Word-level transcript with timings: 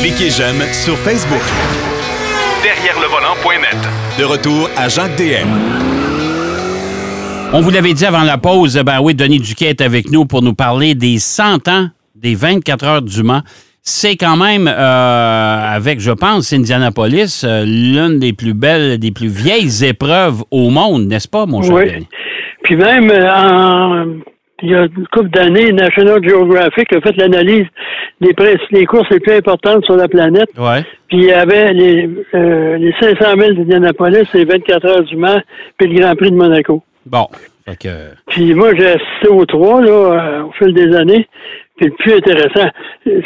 Cliquez 0.00 0.30
j'aime 0.30 0.60
sur 0.72 0.96
Facebook. 0.98 1.42
Derrière 2.62 2.98
le 3.00 3.06
volant.net. 3.06 3.78
De 4.18 4.24
retour 4.24 4.68
à 4.76 4.88
Jacques 4.88 5.16
DM. 5.16 5.48
On 7.52 7.60
vous 7.60 7.70
l'avait 7.70 7.94
dit 7.94 8.04
avant 8.04 8.22
la 8.22 8.38
pause, 8.38 8.80
ben 8.84 9.00
oui, 9.00 9.14
Denis 9.14 9.40
Duquet 9.40 9.66
est 9.66 9.80
avec 9.80 10.10
nous 10.10 10.24
pour 10.24 10.42
nous 10.42 10.54
parler 10.54 10.94
des 10.94 11.18
100 11.18 11.68
ans 11.68 11.88
des 12.14 12.34
24 12.34 12.84
heures 12.84 13.02
du 13.02 13.22
Mans. 13.22 13.42
C'est 13.82 14.16
quand 14.16 14.36
même, 14.36 14.68
euh, 14.68 15.74
avec, 15.74 16.00
je 16.00 16.10
pense, 16.10 16.52
Indianapolis, 16.52 17.42
euh, 17.44 17.64
l'une 17.64 18.18
des 18.18 18.32
plus 18.32 18.54
belles, 18.54 18.98
des 18.98 19.10
plus 19.10 19.28
vieilles 19.28 19.84
épreuves 19.84 20.44
au 20.50 20.70
monde, 20.70 21.06
n'est-ce 21.06 21.28
pas, 21.28 21.46
mon 21.46 21.62
cher 21.62 21.72
Oui. 21.72 21.90
Denis? 21.90 22.08
Puis 22.62 22.76
même, 22.76 23.10
euh, 23.10 23.30
en, 23.32 24.06
il 24.62 24.70
y 24.70 24.74
a 24.74 24.82
une 24.82 25.06
couple 25.12 25.30
d'années, 25.30 25.72
National 25.72 26.22
Geographic 26.22 26.92
a 26.92 27.00
fait 27.00 27.16
l'analyse 27.16 27.66
des, 28.20 28.34
courses 28.86 29.08
les 29.10 29.20
plus 29.20 29.34
importantes 29.34 29.84
sur 29.84 29.96
la 29.96 30.08
planète. 30.08 30.50
Ouais. 30.58 30.82
Puis 31.08 31.18
il 31.18 31.24
y 31.24 31.32
avait 31.32 31.72
les, 31.72 32.08
euh, 32.34 32.76
les 32.76 32.92
500 33.00 33.36
000 33.38 33.52
d'Indianapolis, 33.54 34.28
les 34.34 34.44
24 34.44 34.86
heures 34.86 35.02
du 35.02 35.16
Mans, 35.16 35.40
puis 35.78 35.88
le 35.88 36.00
Grand 36.00 36.14
Prix 36.14 36.30
de 36.30 36.36
Monaco. 36.36 36.82
Bon. 37.06 37.26
Que, 37.78 38.14
Puis 38.26 38.52
moi, 38.54 38.74
j'ai 38.74 38.88
assisté 38.88 39.28
aux 39.28 39.46
trois, 39.46 39.80
là, 39.80 39.90
euh, 39.90 40.42
au 40.42 40.52
fil 40.52 40.74
des 40.74 40.92
années. 40.96 41.28
Le 41.80 41.90
plus 41.98 42.12
intéressant, 42.14 42.68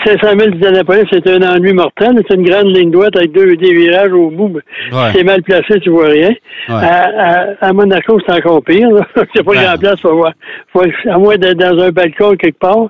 500 0.04 0.18
000 0.38 0.50
d'Indianapolis, 0.52 1.08
c'est 1.10 1.26
un 1.28 1.42
ennui 1.42 1.72
mortel. 1.72 2.12
C'est 2.28 2.36
une 2.36 2.44
grande 2.48 2.68
ligne 2.76 2.90
droite 2.90 3.16
avec 3.16 3.32
deux 3.32 3.56
des 3.56 3.74
virages 3.74 4.12
au 4.12 4.30
bout. 4.30 4.48
Ouais. 4.92 5.10
Si 5.10 5.16
t'es 5.18 5.24
mal 5.24 5.42
placé, 5.42 5.80
tu 5.80 5.90
vois 5.90 6.06
rien. 6.08 6.28
Ouais. 6.68 6.74
À, 6.74 7.08
à- 7.18 7.66
à 7.68 7.72
Monaco, 7.72 8.18
c'est 8.26 8.32
encore 8.34 8.62
pire. 8.62 8.88
là. 8.90 9.06
C'est 9.34 9.42
pas 9.42 9.50
Ouais. 9.52 9.56
grand 9.64 9.76
place 9.78 10.00
pour 10.00 10.14
voir. 10.14 10.32
Faut, 10.72 10.82
à 11.10 11.18
moins 11.18 11.36
d'être 11.36 11.58
dans 11.58 11.78
un 11.82 11.90
balcon 11.90 12.36
quelque 12.36 12.58
part. 12.58 12.88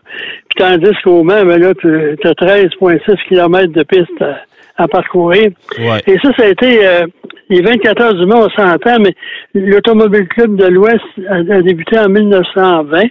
Puis 0.50 0.58
tandis 0.64 0.90
qu'au 1.02 1.22
Mans, 1.22 1.44
ben 1.44 1.58
là, 1.60 1.72
tu 1.80 1.88
as 2.24 2.32
13,6 2.34 3.16
km 3.28 3.72
de 3.72 3.82
piste 3.84 4.20
à, 4.20 4.82
à 4.82 4.86
parcourir. 4.88 5.48
ouais. 5.78 6.00
Et 6.06 6.18
ça, 6.22 6.30
ça 6.36 6.44
a 6.44 6.48
été 6.48 6.86
euh, 6.86 7.06
les 7.48 7.62
24 7.62 8.02
heures 8.02 8.14
du 8.14 8.26
Mans, 8.26 8.46
on 8.46 8.50
s'entend, 8.50 8.96
mais 9.00 9.14
l'Automobile 9.54 10.28
Club 10.28 10.56
de 10.56 10.66
l'Ouest 10.66 11.00
a, 11.28 11.36
a 11.36 11.62
débuté 11.62 11.98
en 11.98 12.08
1920 12.08 13.02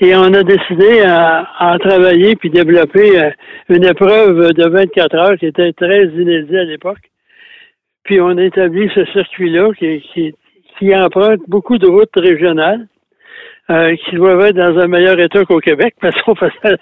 et 0.00 0.14
on 0.14 0.32
a 0.34 0.42
décidé 0.42 1.02
à, 1.02 1.48
à 1.58 1.78
travailler 1.78 2.34
puis 2.36 2.50
développer 2.50 3.18
euh, 3.22 3.30
une 3.68 3.84
épreuve 3.84 4.52
de 4.52 4.68
24 4.68 5.14
heures 5.14 5.38
qui 5.38 5.46
était 5.46 5.72
très 5.72 6.06
inédite 6.06 6.54
à 6.54 6.64
l'époque. 6.64 7.10
Puis 8.02 8.20
on 8.20 8.36
a 8.36 8.42
établi 8.42 8.90
ce 8.94 9.04
circuit-là 9.06 9.70
qui, 9.78 10.00
qui, 10.12 10.34
qui 10.78 10.94
emprunte 10.94 11.40
beaucoup 11.48 11.78
de 11.78 11.86
routes 11.86 12.16
régionales 12.16 12.86
euh, 13.70 13.94
qui 13.96 14.16
doivent 14.16 14.44
être 14.44 14.56
dans 14.56 14.78
un 14.78 14.88
meilleur 14.88 15.18
état 15.20 15.44
qu'au 15.44 15.60
Québec 15.60 15.94
parce 16.00 16.20
qu'on 16.22 16.34
faisait 16.34 16.76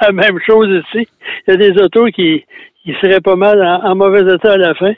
la 0.00 0.12
même 0.12 0.38
chose 0.46 0.68
ici. 0.68 1.06
Il 1.46 1.50
y 1.50 1.54
a 1.54 1.56
des 1.56 1.80
autos 1.80 2.06
qui, 2.06 2.44
qui 2.82 2.94
seraient 3.02 3.20
pas 3.20 3.36
mal 3.36 3.62
en, 3.62 3.90
en 3.90 3.94
mauvais 3.94 4.34
état 4.34 4.52
à 4.52 4.56
la 4.56 4.74
fin. 4.74 4.94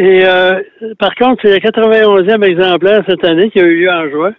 Et 0.00 0.24
euh, 0.26 0.60
par 0.98 1.14
contre, 1.14 1.42
c'est 1.42 1.52
le 1.52 1.58
91e 1.58 2.44
exemplaire 2.44 3.02
cette 3.08 3.24
année 3.24 3.50
qui 3.50 3.60
a 3.60 3.64
eu 3.64 3.80
lieu 3.80 3.90
en 3.90 4.08
juin 4.10 4.34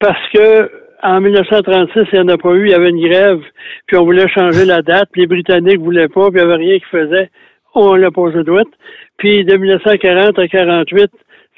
parce 0.00 0.28
que 0.34 0.70
en 1.02 1.20
1936, 1.20 2.00
il 2.12 2.20
n'y 2.20 2.24
en 2.24 2.28
a 2.28 2.38
pas 2.38 2.50
eu, 2.52 2.66
il 2.66 2.70
y 2.70 2.74
avait 2.74 2.90
une 2.90 3.00
grève, 3.08 3.40
puis 3.86 3.96
on 3.96 4.04
voulait 4.04 4.28
changer 4.28 4.64
la 4.64 4.82
date, 4.82 5.08
puis 5.12 5.22
les 5.22 5.26
Britanniques 5.26 5.78
ne 5.78 5.84
voulaient 5.84 6.08
pas, 6.08 6.30
puis 6.30 6.40
il 6.40 6.44
n'y 6.46 6.52
avait 6.52 6.62
rien 6.64 6.78
qui 6.78 6.84
faisait. 6.90 7.30
On 7.74 7.94
l'a 7.94 8.10
posé 8.10 8.42
droite. 8.44 8.68
Puis 9.18 9.44
de 9.44 9.56
1940 9.56 10.38
à 10.38 10.48
48, 10.48 11.10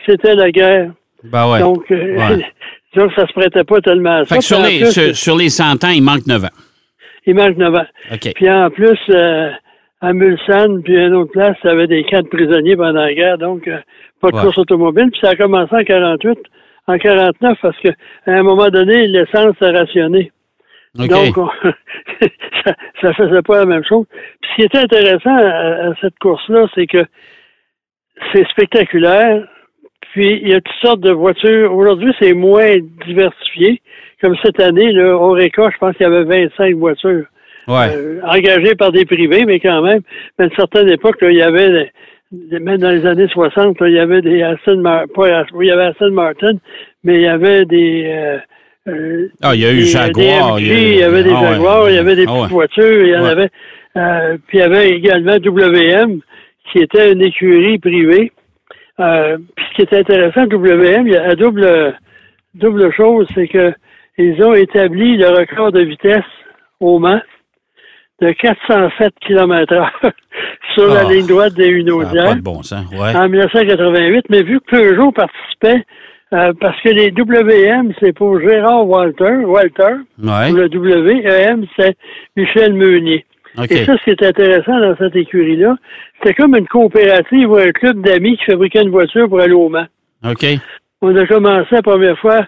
c'était 0.06 0.34
la 0.34 0.50
guerre. 0.50 0.92
Ben 1.24 1.50
ouais. 1.50 1.58
Donc, 1.60 1.84
euh, 1.90 2.16
Ouais. 2.16 2.46
donc, 2.96 3.12
ça 3.16 3.26
se 3.26 3.32
prêtait 3.32 3.64
pas 3.64 3.80
tellement 3.80 4.18
à 4.18 4.24
ça. 4.24 4.34
Fait 4.34 4.40
que 4.40 4.44
sur 4.44 4.60
les, 4.60 4.78
plus, 4.80 4.92
sur, 4.92 5.16
sur 5.16 5.36
les 5.36 5.48
100 5.48 5.84
ans, 5.84 5.90
il 5.94 6.02
manque 6.02 6.26
9 6.26 6.44
ans. 6.44 6.48
Il 7.26 7.34
manque 7.34 7.56
9 7.56 7.74
ans. 7.74 7.86
OK. 8.12 8.32
Puis 8.34 8.50
en 8.50 8.70
plus, 8.70 8.98
euh, 9.10 9.50
à 10.00 10.12
Mulsanne, 10.12 10.82
puis 10.82 10.96
à 10.98 11.06
une 11.06 11.14
autre 11.14 11.32
place, 11.32 11.56
il 11.64 11.68
y 11.68 11.70
avait 11.70 11.86
des 11.86 12.04
camps 12.04 12.20
de 12.22 12.28
prisonniers 12.28 12.76
pendant 12.76 13.00
la 13.00 13.14
guerre, 13.14 13.38
donc 13.38 13.66
euh, 13.66 13.78
pas 14.20 14.30
de 14.30 14.36
Ouais. 14.36 14.42
course 14.42 14.58
automobile. 14.58 15.08
Puis 15.10 15.20
ça 15.22 15.30
a 15.30 15.34
commencé 15.36 15.74
en 15.74 15.82
48, 15.82 16.38
en 16.86 16.98
49, 16.98 17.58
parce 17.62 17.78
que 17.80 17.88
à 18.26 18.32
un 18.32 18.42
moment 18.42 18.68
donné, 18.68 19.06
l'essence 19.06 19.56
s'est 19.58 19.70
rationnée. 19.70 20.32
OK. 20.98 21.08
Donc, 21.08 21.38
on- 21.38 21.48
ça, 22.64 22.74
ça 23.00 23.12
faisait 23.14 23.42
pas 23.42 23.58
la 23.60 23.66
même 23.66 23.84
chose. 23.84 24.06
Puis 24.40 24.50
ce 24.50 24.56
qui 24.56 24.62
était 24.62 24.78
intéressant 24.78 25.36
à, 25.36 25.88
à 25.88 25.94
cette 26.00 26.18
course-là, 26.20 26.66
c'est 26.74 26.86
que 26.86 27.04
c'est 28.32 28.46
spectaculaire. 28.48 29.46
Puis 30.12 30.40
il 30.42 30.48
y 30.48 30.54
a 30.54 30.60
toutes 30.60 30.86
sortes 30.86 31.00
de 31.00 31.10
voitures. 31.10 31.74
Aujourd'hui, 31.74 32.12
c'est 32.20 32.34
moins 32.34 32.76
diversifié. 33.06 33.82
Comme 34.20 34.36
cette 34.44 34.60
année, 34.60 34.92
là, 34.92 35.16
au 35.16 35.30
Réca, 35.32 35.68
je 35.72 35.78
pense 35.78 35.96
qu'il 35.96 36.04
y 36.04 36.06
avait 36.06 36.24
25 36.24 36.76
voitures 36.76 37.26
ouais. 37.68 37.96
euh, 37.96 38.20
engagées 38.24 38.74
par 38.74 38.92
des 38.92 39.04
privés, 39.04 39.44
mais 39.44 39.60
quand 39.60 39.82
même, 39.82 40.00
à 40.38 40.44
une 40.44 40.54
certaine 40.56 40.88
époque, 40.88 41.20
là, 41.20 41.30
il 41.30 41.36
y 41.36 41.42
avait, 41.42 41.92
même 42.60 42.78
dans 42.78 42.90
les 42.90 43.06
années 43.06 43.28
60, 43.28 43.80
là, 43.80 43.88
il 43.88 43.94
y 43.94 43.98
avait 43.98 44.22
des 44.22 44.42
Aston 44.42 44.78
Martin, 44.78 45.06
pas 45.14 45.28
il 45.28 45.66
y 45.66 45.70
avait 45.70 45.84
Aston 45.84 46.10
Martin, 46.12 46.54
mais 47.02 47.14
il 47.16 47.22
y 47.22 47.26
avait 47.26 47.64
des... 47.64 48.04
euh, 48.06 48.38
euh, 48.88 49.28
Ah, 49.42 49.54
il 49.54 49.60
y 49.62 49.66
a 49.66 49.72
eu 49.72 49.76
des, 49.76 49.84
Jaguar, 49.86 50.56
des 50.56 50.62
il 50.62 50.68
y 50.68 50.72
a 50.72 50.76
MG, 50.76 50.82
eu- 50.82 50.92
il 50.92 50.98
y 50.98 51.02
avait 51.02 51.22
des 51.24 51.30
ah 51.34 51.40
ouais. 51.40 51.48
Jaguars, 51.52 51.90
il 51.90 51.94
y 51.96 51.98
avait 51.98 52.16
des 52.16 52.24
Ah 52.26 52.32
petites 52.32 52.42
ouais. 52.42 52.48
voitures, 52.48 53.02
il 53.04 53.08
y 53.10 53.16
en 53.16 53.22
Ouais. 53.24 53.30
avait... 53.30 53.50
euh, 53.96 54.36
puis 54.46 54.58
il 54.58 54.60
y 54.60 54.64
avait 54.64 54.88
également 54.90 55.36
WM, 55.36 56.20
qui 56.72 56.78
était 56.78 57.12
une 57.12 57.22
écurie 57.22 57.78
privée. 57.78 58.32
Euh, 59.00 59.38
puis 59.56 59.64
ce 59.70 59.74
qui 59.76 59.82
était 59.82 59.98
intéressant, 59.98 60.44
WM, 60.46 61.06
il 61.06 61.12
y 61.12 61.16
a 61.16 61.28
la 61.28 61.34
double, 61.34 61.94
double 62.54 62.92
chose, 62.92 63.26
c'est 63.34 63.48
que 63.48 63.72
ils 64.18 64.40
ont 64.44 64.54
établi 64.54 65.16
le 65.16 65.28
record 65.30 65.72
de 65.72 65.80
vitesse 65.82 66.22
au 66.78 66.98
Mans 67.00 67.20
de 68.20 68.30
407 68.30 69.12
km 69.26 69.74
sur 70.74 70.86
la 70.92 71.00
Ah. 71.06 71.12
ligne 71.12 71.26
droite 71.26 71.54
des 71.54 71.62
Ça 71.64 71.68
a 71.68 71.72
pas 71.72 71.78
Hunaudières 71.78 72.36
de 72.36 72.40
bon. 72.40 72.60
Ouais. 72.92 73.16
en 73.16 73.28
1988, 73.28 74.26
mais 74.30 74.42
vu 74.42 74.60
que 74.60 74.76
Peugeot 74.76 75.12
participait, 75.12 75.84
euh, 76.32 76.52
parce 76.60 76.80
que 76.82 76.88
les 76.90 77.10
WM, 77.10 77.92
c'est 78.00 78.12
pour 78.12 78.38
Gérard 78.40 78.86
Walter, 78.86 79.36
Walter, 79.46 79.94
Ouais. 80.22 80.48
pour 80.50 80.58
le 80.58 80.68
WM, 80.68 81.64
c'est 81.78 81.96
Michel 82.36 82.74
Meunier. 82.74 83.24
Et 83.70 83.84
ça, 83.84 83.96
ce 83.96 84.02
qui 84.02 84.10
est 84.10 84.22
intéressant 84.26 84.80
dans 84.80 84.96
cette 84.96 85.14
écurie-là, 85.14 85.76
c'était 86.20 86.34
comme 86.34 86.56
une 86.56 86.66
coopérative 86.66 87.50
ou 87.50 87.56
un 87.56 87.70
club 87.70 88.00
d'amis 88.04 88.36
qui 88.36 88.44
fabriquait 88.46 88.82
une 88.82 88.90
voiture 88.90 89.28
pour 89.28 89.40
aller 89.40 89.52
au 89.52 89.68
Mans. 89.68 89.86
OK. 90.28 90.44
On 91.02 91.14
a 91.14 91.24
commencé 91.26 91.68
la 91.70 91.82
première 91.82 92.18
fois 92.18 92.44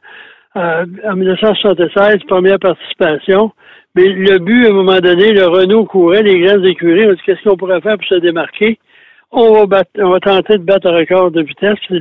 euh, 0.57 0.85
en 1.09 1.15
1976, 1.15 2.17
première 2.27 2.59
participation. 2.59 3.53
Mais 3.97 4.09
le 4.09 4.39
but, 4.39 4.67
à 4.67 4.69
un 4.69 4.73
moment 4.75 5.01
donné, 5.01 5.33
le 5.33 5.47
Renault 5.47 5.87
courait, 5.87 6.23
les 6.23 6.39
grandes 6.41 6.67
écuries, 6.67 7.07
on 7.07 7.13
dit 7.15 7.21
qu'est-ce 7.25 7.43
qu'on 7.49 7.57
pourrait 7.57 7.81
faire 7.81 7.97
pour 7.97 8.07
se 8.07 8.17
démarquer? 8.17 8.79
On 9.33 9.53
va, 9.55 9.67
battre, 9.67 9.91
on 9.99 10.11
va 10.11 10.21
tenter 10.21 10.59
de 10.59 10.65
battre 10.65 10.89
un 10.89 10.97
record 10.99 11.31
de 11.31 11.43
vitesse. 11.43 11.79
C'est 11.89 11.99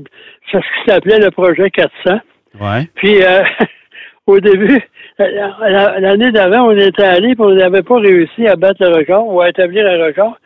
ce 0.51 0.57
qui 0.57 0.89
s'appelait 0.91 1.19
le 1.19 1.31
projet 1.31 1.69
400. 1.69 2.19
Ouais. 2.59 2.83
Puis, 2.95 3.23
euh, 3.23 3.41
au 4.27 4.39
début, 4.39 4.77
la- 5.17 5.99
l'année 5.99 6.31
d'avant, 6.31 6.67
on 6.67 6.77
était 6.77 7.03
allé 7.03 7.29
et 7.29 7.35
on 7.39 7.49
n'avait 7.53 7.81
pas 7.81 7.97
réussi 7.97 8.45
à 8.47 8.55
battre 8.57 8.83
le 8.83 8.95
record 8.95 9.27
ou 9.27 9.41
à 9.41 9.49
établir 9.49 9.87
un 9.87 10.05
record 10.05 10.37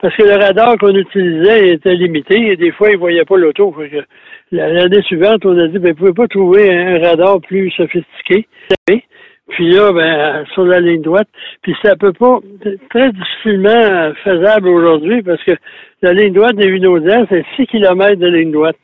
parce 0.00 0.14
que 0.14 0.22
le 0.22 0.36
radar 0.36 0.76
qu'on 0.78 0.94
utilisait 0.94 1.70
était 1.70 1.94
limité 1.94 2.52
et 2.52 2.56
des 2.56 2.70
fois, 2.70 2.90
il 2.90 2.94
ne 2.94 2.98
voyait 2.98 3.24
pas 3.24 3.36
l'auto. 3.36 3.74
L'année 4.52 5.02
suivante, 5.02 5.44
on 5.44 5.58
a 5.58 5.66
dit, 5.68 5.78
ben, 5.78 5.90
vous 5.92 5.96
pouvez 5.98 6.12
pas 6.12 6.28
trouver 6.28 6.70
un 6.72 6.98
radar 7.00 7.40
plus 7.40 7.70
sophistiqué. 7.70 8.46
Puis 9.48 9.70
là, 9.70 9.92
ben, 9.92 10.44
sur 10.54 10.64
la 10.64 10.80
ligne 10.80 11.02
droite. 11.02 11.28
Puis 11.62 11.74
ça 11.82 11.96
peut 11.96 12.12
pas, 12.12 12.38
c'est 12.62 12.78
très 12.90 13.10
difficilement 13.12 14.12
faisable 14.22 14.68
aujourd'hui 14.68 15.22
parce 15.22 15.42
que 15.42 15.52
la 16.02 16.12
ligne 16.12 16.32
droite 16.34 16.56
des 16.56 16.70
Vinaudières, 16.70 17.24
c'est 17.30 17.44
6 17.56 17.66
km 17.66 18.16
de 18.16 18.26
ligne 18.28 18.52
droite. 18.52 18.76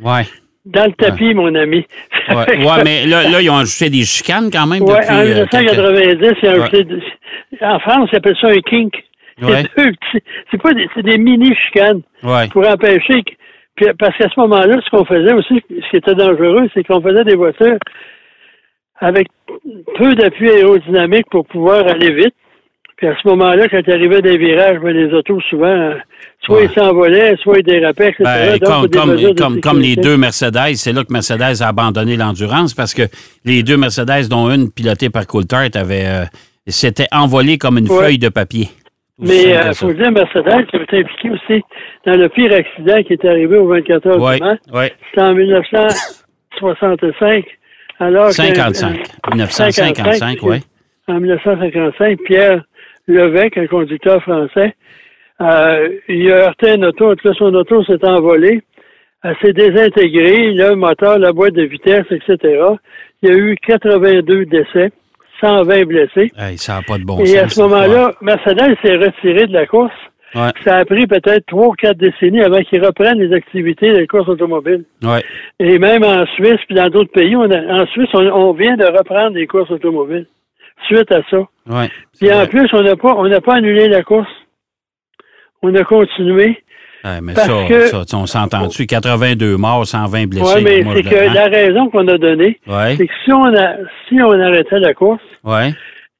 Ouais. 0.00 0.22
Dans 0.66 0.84
le 0.84 0.92
tapis, 0.92 1.32
mon 1.32 1.54
ami. 1.54 1.86
Ouais, 2.28 2.34
ouais, 2.66 2.84
mais 2.84 3.06
là, 3.06 3.28
là, 3.30 3.40
ils 3.40 3.48
ont 3.50 3.56
ajouté 3.56 3.88
des 3.88 4.02
chicanes 4.04 4.50
quand 4.52 4.66
même 4.66 4.82
Oui, 4.82 4.90
en 4.92 4.96
euh, 4.96 5.46
quelques- 5.50 5.72
1990, 5.78 6.34
il 6.42 6.44
y 6.44 6.48
a 6.48 6.52
ajouté 6.52 6.86
en 7.62 7.78
France, 7.78 8.10
ils 8.12 8.16
appellent 8.16 8.36
ça 8.40 8.48
un 8.48 8.60
kink. 8.60 8.92
Ouais. 9.40 9.62
C'est 9.62 9.76
deux 9.84 9.92
petits- 9.92 10.24
c'est 10.50 10.60
pas 10.62 10.72
des, 10.74 10.88
c'est 10.94 11.02
des 11.04 11.16
mini 11.18 11.54
chicanes 11.66 12.02
Ouais. 12.22 12.48
pour 12.48 12.68
empêcher. 12.68 13.22
puis, 13.76 13.86
parce 13.98 14.16
qu'à 14.18 14.28
ce 14.28 14.38
moment-là, 14.40 14.80
ce 14.84 14.90
qu'on 14.90 15.04
faisait 15.04 15.32
aussi, 15.32 15.62
ce 15.70 15.90
qui 15.90 15.96
était 15.96 16.14
dangereux, 16.14 16.68
c'est 16.74 16.84
qu'on 16.84 17.00
faisait 17.00 17.24
des 17.24 17.36
voitures 17.36 17.78
avec 19.00 19.28
peu 19.96 20.14
d'appui 20.14 20.50
aérodynamique 20.50 21.26
pour 21.30 21.46
pouvoir 21.46 21.86
aller 21.86 22.12
vite. 22.14 22.34
Puis 22.96 23.06
à 23.06 23.14
ce 23.22 23.28
moment-là, 23.28 23.68
quand 23.68 23.80
il 23.86 23.92
arrivait 23.92 24.20
des 24.22 24.36
virages, 24.38 24.80
ben, 24.80 24.90
les 24.90 25.12
autos, 25.14 25.40
souvent, 25.48 25.66
euh, 25.68 25.94
soit 26.42 26.56
Ouais. 26.58 26.64
ils 26.64 26.70
s'envolaient, 26.74 27.36
soit 27.36 27.58
ils 27.58 27.62
dérapaient, 27.64 28.08
etc. 28.08 28.24
Ben, 28.24 28.58
Donc, 28.58 28.90
comme, 28.92 29.14
des 29.16 29.22
comme, 29.26 29.34
comme, 29.36 29.60
comme 29.60 29.80
les 29.80 29.94
deux 29.94 30.16
Mercedes, 30.16 30.74
c'est 30.74 30.92
là 30.92 31.04
que 31.04 31.12
Mercedes 31.12 31.62
a 31.62 31.68
abandonné 31.68 32.16
l'endurance 32.16 32.74
parce 32.74 32.92
que 32.94 33.02
les 33.44 33.62
deux 33.62 33.76
Mercedes, 33.76 34.26
dont 34.28 34.50
une 34.50 34.72
pilotée 34.72 35.10
par 35.10 35.28
Coulthard, 35.28 35.68
avaient, 35.76 36.06
euh, 36.06 36.24
s'étaient 36.66 37.06
envolées 37.12 37.56
comme 37.56 37.78
une 37.78 37.88
Ouais. 37.88 38.02
feuille 38.02 38.18
de 38.18 38.30
papier. 38.30 38.66
Mais 39.20 39.42
il 39.44 39.54
ça. 39.74 39.76
faut 39.86 39.92
dire, 39.92 40.10
Mercedes 40.10 40.66
qui 40.66 40.74
avait 40.76 40.84
été 40.84 40.98
impliqué 40.98 41.30
aussi 41.30 41.62
dans 42.04 42.16
le 42.16 42.28
pire 42.28 42.52
accident 42.52 43.00
qui 43.04 43.12
est 43.12 43.24
arrivé 43.24 43.56
au 43.58 43.68
24 43.68 44.06
heures 44.08 44.20
Ouais, 44.20 44.38
du 44.38 44.42
Mans. 44.44 44.56
C'était 45.10 45.22
en 45.22 45.34
1965. 45.34 47.44
Alors 48.00 48.28
que- 48.28 48.34
55. 48.34 48.96
euh, 49.26 49.30
1955, 49.34 50.38
oui. 50.42 50.58
En 51.08 51.20
1955, 51.20 52.18
Pierre 52.24 52.62
Levesque, 53.06 53.56
un 53.58 53.66
conducteur 53.66 54.22
français. 54.22 54.74
Euh, 55.40 55.88
il 56.08 56.30
a 56.32 56.46
heurté 56.48 56.74
une 56.74 56.84
auto, 56.84 57.10
en 57.12 57.14
tout 57.16 57.28
cas, 57.28 57.34
son 57.38 57.54
auto 57.54 57.82
s'est 57.84 58.04
envolé. 58.04 58.60
Elle 59.24 59.36
s'est 59.42 59.52
désintégrée, 59.52 60.52
le 60.52 60.74
moteur, 60.74 61.18
la 61.18 61.32
boîte 61.32 61.54
de 61.54 61.62
vitesse, 61.62 62.04
etc. 62.10 62.38
Il 63.22 63.28
y 63.30 63.32
a 63.32 63.36
eu 63.36 63.56
82 63.66 64.44
décès, 64.46 64.90
120 65.40 65.84
blessés. 65.86 66.30
ça 66.56 66.74
n'a 66.76 66.82
pas 66.82 66.98
de 66.98 67.04
bon 67.04 67.18
Et 67.20 67.26
sens. 67.26 67.38
à 67.42 67.48
ce 67.48 67.60
moment-là, 67.62 68.12
Mercedes 68.20 68.76
s'est 68.82 68.96
retiré 68.96 69.46
de 69.46 69.52
la 69.52 69.66
course. 69.66 69.92
Ouais. 70.34 70.50
Ça 70.64 70.76
a 70.76 70.84
pris 70.84 71.06
peut-être 71.06 71.46
trois 71.46 71.68
ou 71.68 71.72
quatre 71.72 71.96
décennies 71.96 72.42
avant 72.42 72.60
qu'ils 72.62 72.84
reprennent 72.84 73.18
les 73.18 73.34
activités 73.34 73.92
de 73.92 74.04
course 74.06 74.28
automobile. 74.28 74.84
Ouais. 75.02 75.22
Et 75.58 75.78
même 75.78 76.04
en 76.04 76.26
Suisse 76.34 76.60
puis 76.66 76.74
dans 76.76 76.88
d'autres 76.90 77.12
pays, 77.12 77.34
on 77.34 77.50
a- 77.50 77.82
en 77.82 77.86
Suisse, 77.86 78.10
on, 78.12 78.26
on 78.26 78.52
vient 78.52 78.76
de 78.76 78.84
reprendre 78.84 79.36
les 79.36 79.46
courses 79.46 79.70
automobiles 79.70 80.26
suite 80.86 81.10
à 81.12 81.22
ça. 81.30 81.38
Ouais. 81.66 81.88
Puis 82.20 82.32
en 82.32 82.46
plus, 82.46 82.68
on 82.72 82.82
n'a 82.82 82.94
pas, 82.96 83.14
on 83.16 83.26
n'a 83.26 83.40
pas 83.40 83.54
annulé 83.54 83.88
la 83.88 84.02
course. 84.02 84.28
On 85.62 85.74
a 85.74 85.82
continué. 85.84 86.62
Ouais, 87.04 87.20
mais 87.22 87.34
parce 87.34 87.46
ça, 87.48 87.64
que- 87.68 87.86
ça, 88.06 88.16
on 88.16 88.26
s'entend 88.26 88.66
dessus. 88.66 88.86
82 88.86 89.56
morts, 89.56 89.86
120 89.86 90.26
blessés. 90.28 90.54
Oui, 90.56 90.62
mais 90.64 90.82
c'est 90.94 91.02
que 91.02 91.34
la 91.34 91.46
raison 91.46 91.88
qu'on 91.90 92.06
a 92.08 92.18
donnée, 92.18 92.58
Ouais. 92.66 92.96
c'est 92.96 93.06
que 93.06 93.12
si 93.24 93.32
on 93.32 93.44
a, 93.56 93.76
si 94.08 94.20
on 94.20 94.32
arrêtait 94.40 94.78
la 94.80 94.94
course, 94.94 95.22
Ouais. 95.44 95.70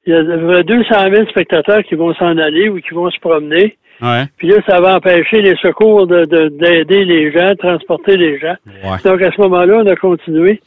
il 0.05 0.13
y 0.13 0.15
a 0.15 0.19
à 0.19 0.23
peu 0.23 0.47
près 0.47 0.63
200 0.63 1.11
000 1.13 1.25
spectateurs 1.29 1.83
qui 1.83 1.95
vont 1.95 2.13
s'en 2.15 2.37
aller 2.37 2.69
ou 2.69 2.79
qui 2.79 2.93
vont 2.93 3.09
se 3.11 3.19
promener. 3.19 3.77
Ouais. 4.01 4.25
Puis 4.37 4.47
là, 4.47 4.57
ça 4.67 4.79
va 4.79 4.95
empêcher 4.95 5.41
les 5.41 5.55
secours 5.57 6.07
de, 6.07 6.25
de- 6.25 6.47
d'aider 6.49 7.03
les 7.05 7.31
gens, 7.31 7.49
de 7.49 7.55
transporter 7.55 8.15
les 8.17 8.39
gens. 8.39 8.55
Ouais. 8.83 8.97
Donc, 9.03 9.21
à 9.21 9.31
ce 9.31 9.41
moment-là, 9.41 9.77
on 9.83 9.87
a 9.87 9.95
continué. 9.95 10.61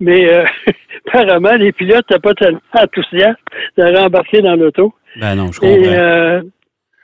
Mais 0.00 0.28
euh, 0.32 0.44
apparemment, 1.08 1.54
les 1.56 1.72
pilotes 1.72 2.08
n'étaient 2.10 2.20
pas 2.20 2.34
tellement 2.34 2.60
enthousiastes 2.74 3.38
de 3.76 3.96
rembarquer 3.98 4.40
dans 4.40 4.54
l'auto. 4.56 4.94
Ben 5.20 5.34
non, 5.34 5.50
je 5.52 5.58
Et 5.66 5.76
comprends. 5.76 5.92
euh, 5.92 6.42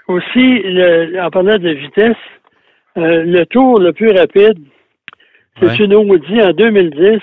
aussi, 0.08 0.60
le- 0.64 1.20
en 1.20 1.31
parlant 1.31 1.58
de 1.58 1.70
vitesse, 1.70 2.16
euh, 2.96 3.25
le 3.25 3.44
tour 3.46 3.81
le 3.81 3.92
plus 3.92 4.10
rapide, 4.12 4.58
c'est 5.60 5.66
Ouais. 5.66 5.76
une 5.76 5.94
Audi 5.94 6.40
en 6.42 6.52
2010 6.52 7.20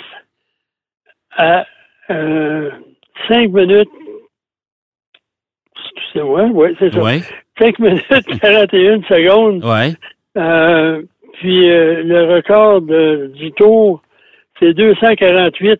à 1.37 1.65
euh, 2.09 2.69
5 3.29 3.49
minutes. 3.51 3.89
Excusez-moi, 5.95 6.49
oui, 6.53 6.75
c'est 6.79 6.93
ça. 6.93 6.99
Ouais. 7.59 7.65
5 7.67 7.79
minutes 7.79 8.05
41 8.41 9.01
secondes. 9.03 9.63
Ouais. 9.65 9.93
Euh, 10.37 11.01
puis 11.33 11.69
euh, 11.69 12.03
le 12.03 12.35
record 12.35 12.81
de- 12.81 13.31
du 13.35 13.51
tour, 13.51 14.01
c'est 14.59 14.73
248 14.73 15.79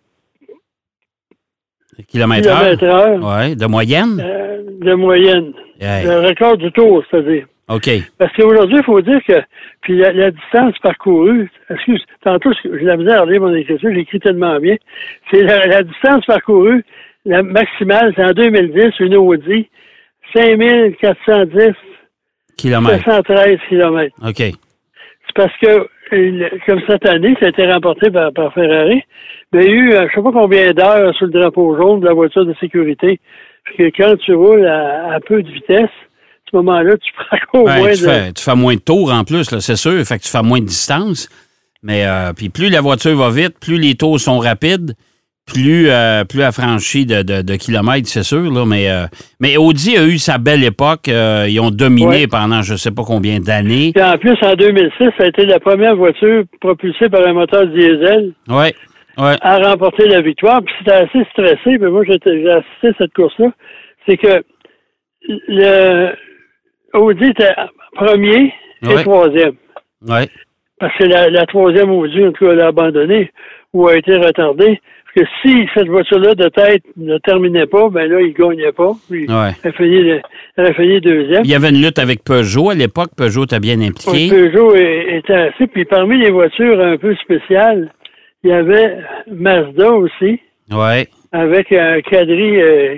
Kilomètre 2.08 2.50
heure. 2.84 3.24
Ouais. 3.24 3.56
De 3.56 3.66
moyenne? 3.68 4.20
euh, 4.24 4.64
de 4.82 4.94
moyenne. 4.94 5.54
Hey. 5.80 6.06
Le 6.06 6.28
record 6.28 6.58
du 6.58 6.72
tour, 6.72 7.04
c'est-à-dire. 7.10 7.46
OK. 7.70 7.90
Parce 8.18 8.34
qu'aujourd'hui, 8.36 8.78
il 8.80 8.84
faut 8.84 9.02
dire 9.02 9.20
que 9.28 9.34
puis 9.82 9.98
la, 9.98 10.12
la 10.12 10.32
distance 10.32 10.78
parcourue, 10.80 11.50
excuse, 11.70 12.04
tantôt 12.24 12.52
j'ai 12.64 12.70
la 12.86 12.98
misère 12.98 13.22
à 13.22 13.26
lire 13.26 13.42
mon 13.42 13.54
écriture, 13.54 13.92
j'écris 13.94 14.20
tellement 14.20 14.60
bien. 14.60 14.76
C'est 15.32 15.42
la, 15.44 15.66
la 15.68 15.84
distance 15.84 16.26
parcourue, 16.26 16.84
la 17.26 17.44
maximale, 17.44 18.14
c'est 18.16 18.26
en 18.26 18.32
2010, 18.34 19.00
une 19.00 19.16
Audi, 19.16 19.70
5410, 20.34 21.74
Kilomètre. 22.58 23.04
713 23.06 23.58
km. 23.70 24.16
OK. 24.26 24.38
C'est 24.38 25.36
parce 25.36 25.58
que, 25.62 25.88
euh, 26.14 26.50
comme 26.66 26.82
cette 26.88 27.08
année, 27.08 27.36
ça 27.40 27.48
a 27.48 27.50
été 27.50 27.72
remporté 27.72 28.12
par, 28.12 28.32
par 28.34 28.54
Ferrari, 28.54 29.02
mais 29.54 29.66
il 29.66 29.70
y 29.70 29.74
a 29.74 29.76
eu, 29.76 29.94
euh, 29.94 30.08
je 30.10 30.16
sais 30.16 30.24
pas 30.24 30.32
combien 30.32 30.72
d'heures 30.72 31.16
sous 31.16 31.26
le 31.26 31.32
drapeau 31.32 31.76
jaune 31.76 32.02
de 32.02 32.06
la 32.06 32.14
voiture 32.14 32.46
de 32.46 32.54
sécurité. 32.60 33.20
Puis 33.64 33.78
que 33.78 33.98
quand 33.98 34.16
tu 34.18 34.34
roules 34.34 34.66
à, 34.66 35.14
à 35.14 35.20
peu 35.20 35.42
de 35.42 35.50
vitesse, 35.50 35.84
à 35.84 36.50
ce 36.52 36.56
moment-là, 36.58 36.98
tu 36.98 37.12
prends 37.52 37.62
au 37.62 37.66
moins 37.66 37.94
tu, 37.94 38.04
de... 38.04 38.10
fais, 38.10 38.34
tu 38.34 38.44
fais 38.44 38.56
moins 38.56 38.76
de 38.76 38.82
tours 38.82 39.12
en 39.12 39.24
plus, 39.24 39.44
c'est 39.60 39.76
sûr. 39.76 40.04
Fait 40.06 40.18
que 40.18 40.24
tu 40.24 40.30
fais 40.30 40.42
moins 40.42 40.60
de 40.60 40.66
distance. 40.66 41.30
Mais 41.84 42.06
euh, 42.06 42.34
puis 42.34 42.50
plus 42.50 42.70
la 42.70 42.82
voiture 42.82 43.16
va 43.18 43.30
vite, 43.30 43.60
plus 43.60 43.78
les 43.78 43.96
tours 43.96 44.20
sont 44.20 44.38
rapides, 44.38 44.94
plus, 45.46 45.90
euh, 45.90 46.24
plus 46.24 46.42
elle 46.42 46.52
franchit 46.52 47.06
de, 47.06 47.24
de- 47.24 47.42
de 47.42 47.56
kilomètres, 47.56 48.08
c'est 48.08 48.24
sûr. 48.24 48.42
Là, 48.52 48.66
mais, 48.66 48.90
euh, 48.90 49.06
mais 49.40 49.58
Audi 49.58 49.98
a 49.98 50.06
eu 50.06 50.18
sa 50.18 50.38
belle 50.38 50.64
époque. 50.64 51.08
Euh, 51.10 51.46
ils 51.50 51.60
ont 51.60 51.72
dominé 51.72 52.06
Ouais. 52.22 52.28
pendant 52.28 52.62
je 52.62 52.74
ne 52.74 52.78
sais 52.78 52.92
pas 52.92 53.04
combien 53.06 53.40
d'années. 53.40 53.92
Puis 53.94 54.04
en 54.04 54.18
plus, 54.18 54.38
en 54.44 54.54
2006, 54.54 55.10
ça 55.18 55.24
a 55.24 55.28
été 55.28 55.46
la 55.46 55.60
première 55.60 55.96
voiture 55.96 56.44
propulsée 56.62 57.10
par 57.10 57.26
un 57.28 57.34
moteur 57.34 57.68
diesel 57.68 58.34
Oui, 58.48 58.56
ouais. 59.18 59.36
à 59.42 59.58
remporter 59.58 60.08
la 60.08 60.22
victoire. 60.22 60.62
Puis 60.64 60.74
c'était 60.80 60.94
assez 60.94 61.24
stressé, 61.32 61.78
mais 61.80 61.90
moi, 61.90 62.04
j'ai 62.08 62.14
assisté 62.16 62.88
à 62.88 62.94
cette 62.98 63.14
course-là. 63.14 63.52
C'est 64.08 64.18
que 64.18 64.44
le 65.28 66.10
Audi 66.94 67.26
était 67.26 67.54
premier 67.94 68.54
et 68.84 68.96
troisième. 69.04 69.54
ouais. 70.08 70.28
Parce 70.80 70.98
que 70.98 71.04
la, 71.04 71.30
la 71.30 71.46
troisième 71.46 71.92
Audi, 71.92 72.26
en 72.26 72.32
tout 72.32 72.44
cas, 72.46 72.54
elle 72.54 72.62
a 72.62 72.68
abandonné 72.68 73.32
ou 73.72 73.88
a 73.88 73.96
été 73.98 74.16
retardée. 74.18 74.82
Parce 75.14 75.28
que 75.28 75.34
si 75.42 75.68
cette 75.74 75.88
voiture-là 75.88 76.36
de 76.36 76.48
tête 76.50 76.84
ne 76.96 77.18
terminait 77.18 77.66
pas, 77.66 77.90
ben 77.90 78.10
là, 78.10 78.22
il 78.22 78.30
ne 78.30 78.34
gagnait 78.34 78.72
pas. 78.72 78.92
Puis 79.10 79.28
Ouais. 79.28 79.52
elle, 79.64 79.70
a 79.72 79.74
fini, 79.74 80.04
le- 80.04 80.22
elle 80.58 80.66
a 80.68 80.74
fini 80.74 81.02
deuxième. 81.02 81.42
Il 81.44 81.50
y 81.52 81.56
avait 81.56 81.70
une 81.70 81.82
lutte 81.82 82.00
avec 82.00 82.24
Peugeot. 82.24 82.70
À 82.70 82.76
l'époque, 82.76 83.10
Peugeot 83.18 83.44
était 83.44 83.60
bien 83.60 83.82
impliqué. 83.82 84.30
Peugeot 84.30 84.74
est- 84.76 85.18
était 85.18 85.34
assez. 85.34 85.68
Puis 85.68 85.84
parmi 85.86 86.18
les 86.18 86.30
voitures 86.32 86.80
un 86.80 86.96
peu 86.98 87.14
spéciales, 87.16 87.92
il 88.44 88.52
y 88.52 88.54
avait 88.54 89.00
Mazda 89.30 89.92
aussi, 89.92 90.40
Oui. 90.72 91.08
avec 91.34 91.72
un 91.74 92.00
quadri 92.02 92.62
euh, 92.62 92.96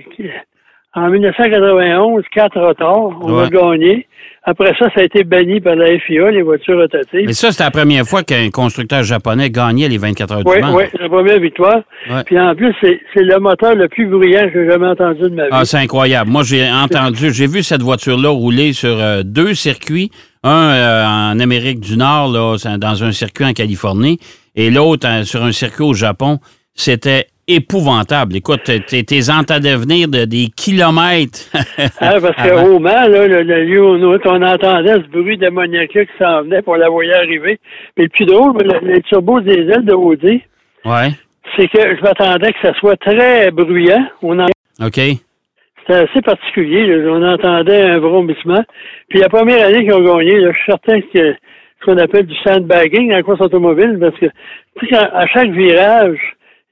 en 0.94 1.10
1991, 1.10 2.24
quatre 2.32 2.60
retards. 2.62 3.18
On 3.24 3.40
a 3.40 3.50
gagné. 3.50 4.06
Après 4.46 4.74
ça, 4.78 4.90
ça 4.94 5.00
a 5.02 5.04
été 5.04 5.24
banni 5.24 5.62
par 5.62 5.76
la 5.76 5.98
FIA, 6.00 6.32
les 6.32 6.42
voitures 6.42 6.78
rotatives. 6.78 7.26
Mais 7.26 7.34
ça, 7.34 7.52
c'était 7.52 7.64
la 7.64 7.72
première 7.72 8.04
fois 8.06 8.24
qu'un 8.24 8.50
constructeur 8.50 9.02
japonais 9.04 9.50
gagnait 9.50 9.88
les 9.88 9.98
24 9.98 10.32
heures 10.34 10.42
Oui, 10.46 10.58
du 10.58 10.62
Mans. 10.62 10.76
oui, 10.76 10.84
la 11.00 11.08
première 11.08 11.40
victoire. 11.40 11.82
Ouais. 12.10 12.24
Puis 12.26 12.38
en 12.38 12.54
plus, 12.54 12.74
c'est 12.82 13.00
c'est 13.14 13.24
le 13.24 13.40
moteur 13.40 13.76
le 13.76 13.88
plus 13.88 14.06
bruyant 14.06 14.44
que 14.50 14.54
j'ai 14.54 14.70
jamais 14.70 14.88
entendu 14.88 15.22
de 15.22 15.30
ma 15.30 15.44
vie. 15.44 15.50
Ah, 15.52 15.64
c'est 15.64 15.78
incroyable. 15.78 16.30
Moi, 16.30 16.44
j'ai 16.44 16.70
entendu, 16.70 17.32
j'ai 17.34 17.48
vu 17.48 17.64
cette 17.64 17.82
voiture-là 17.82 18.30
rouler 18.30 18.74
sur 18.74 19.00
euh, 19.00 19.24
deux 19.24 19.54
circuits. 19.54 20.12
Un 20.44 20.72
euh, 20.74 21.06
en 21.06 21.40
Amérique 21.40 21.80
du 21.80 21.96
Nord, 21.96 22.30
là, 22.34 22.58
c'est 22.58 22.78
dans 22.78 23.02
un 23.02 23.14
circuit 23.14 23.46
en 23.46 23.54
Californie, 23.54 24.20
et 24.58 24.70
l'autre 24.70 25.08
euh, 25.08 25.24
sur 25.24 25.42
un 25.42 25.54
circuit 25.54 25.84
au 25.84 25.94
Japon. 25.94 26.40
C'était 26.76 27.28
épouvantable. 27.48 28.36
Écoute, 28.36 28.62
t'es- 28.64 28.80
t'es 28.80 29.04
t'es 29.04 29.30
entendais 29.30 29.76
venir 29.76 30.08
de 30.08 30.26
des 30.26 30.48
kilomètres. 30.56 31.50
Hein, 31.78 32.20
parce 32.22 32.50
qu'au 32.50 32.80
Mans, 32.80 33.08
là, 33.08 33.28
le, 33.28 33.42
le 33.44 33.64
lieu 33.66 33.84
où 33.86 33.98
nous- 33.98 34.18
on 34.26 34.42
entendait 34.42 34.94
ce 34.94 35.08
bruit 35.10 35.38
démoniaque 35.38 35.90
qui 35.92 36.08
s'en 36.20 36.44
venait, 36.44 36.62
pour 36.62 36.78
la 36.78 36.90
voyait 36.90 37.14
arriver. 37.14 37.60
Mais 37.98 38.04
le 38.04 38.10
plus 38.10 38.26
drôle, 38.26 38.54
le, 38.64 38.88
les 38.94 39.02
turbos 39.02 39.42
diesel 39.42 39.84
de 39.86 39.94
Audi, 39.94 40.42
Ouais. 40.86 41.10
c'est 41.58 41.68
que 41.68 41.96
je 41.96 42.02
m'attendais 42.02 42.52
que 42.54 42.60
ça 42.62 42.74
soit 42.80 42.98
très 42.98 43.52
bruyant. 43.52 44.06
On 44.22 44.40
en- 44.40 44.48
OK. 44.86 45.00
C'était 45.86 46.00
assez 46.10 46.22
particulier. 46.22 46.88
là. 46.88 47.12
On 47.12 47.22
entendait 47.24 47.82
un 47.84 48.00
vrombissement. 48.00 48.64
Puis 49.10 49.20
la 49.20 49.28
première 49.30 49.68
année 49.68 49.82
qu'ils 49.84 49.94
ont 49.94 50.02
gagné, 50.18 50.40
là, 50.40 50.52
je 50.52 50.58
suis 50.58 50.72
certain 50.72 51.02
que 51.02 51.34
ce 51.34 51.86
qu'on 51.86 51.98
appelle 51.98 52.26
du 52.26 52.36
sandbagging 52.46 53.14
en 53.14 53.22
course 53.22 53.42
automobile, 53.42 53.98
parce 54.00 54.18
que 54.18 54.28
à 54.96 55.28
chaque 55.28 55.52
virage, 55.52 56.18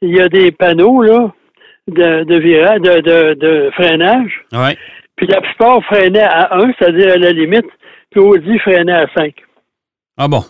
il 0.01 0.15
y 0.15 0.21
a 0.21 0.27
des 0.29 0.51
panneaux 0.51 1.01
là, 1.03 1.31
de, 1.87 2.23
de 2.23 2.35
virage, 2.39 2.79
de, 2.81 3.01
de, 3.01 3.33
de 3.35 3.71
freinage. 3.73 4.41
Ouais. 4.53 4.77
Puis 5.15 5.27
la 5.27 5.41
plupart 5.41 5.83
freinaient 5.85 6.21
à 6.23 6.55
1, 6.57 6.71
c'est-à-dire 6.79 7.13
à 7.13 7.17
la 7.17 7.31
limite, 7.31 7.65
puis 8.09 8.19
Audi 8.21 8.57
freinait 8.59 8.93
à 8.93 9.07
5. 9.15 9.33
Ah 10.17 10.27
bon? 10.27 10.41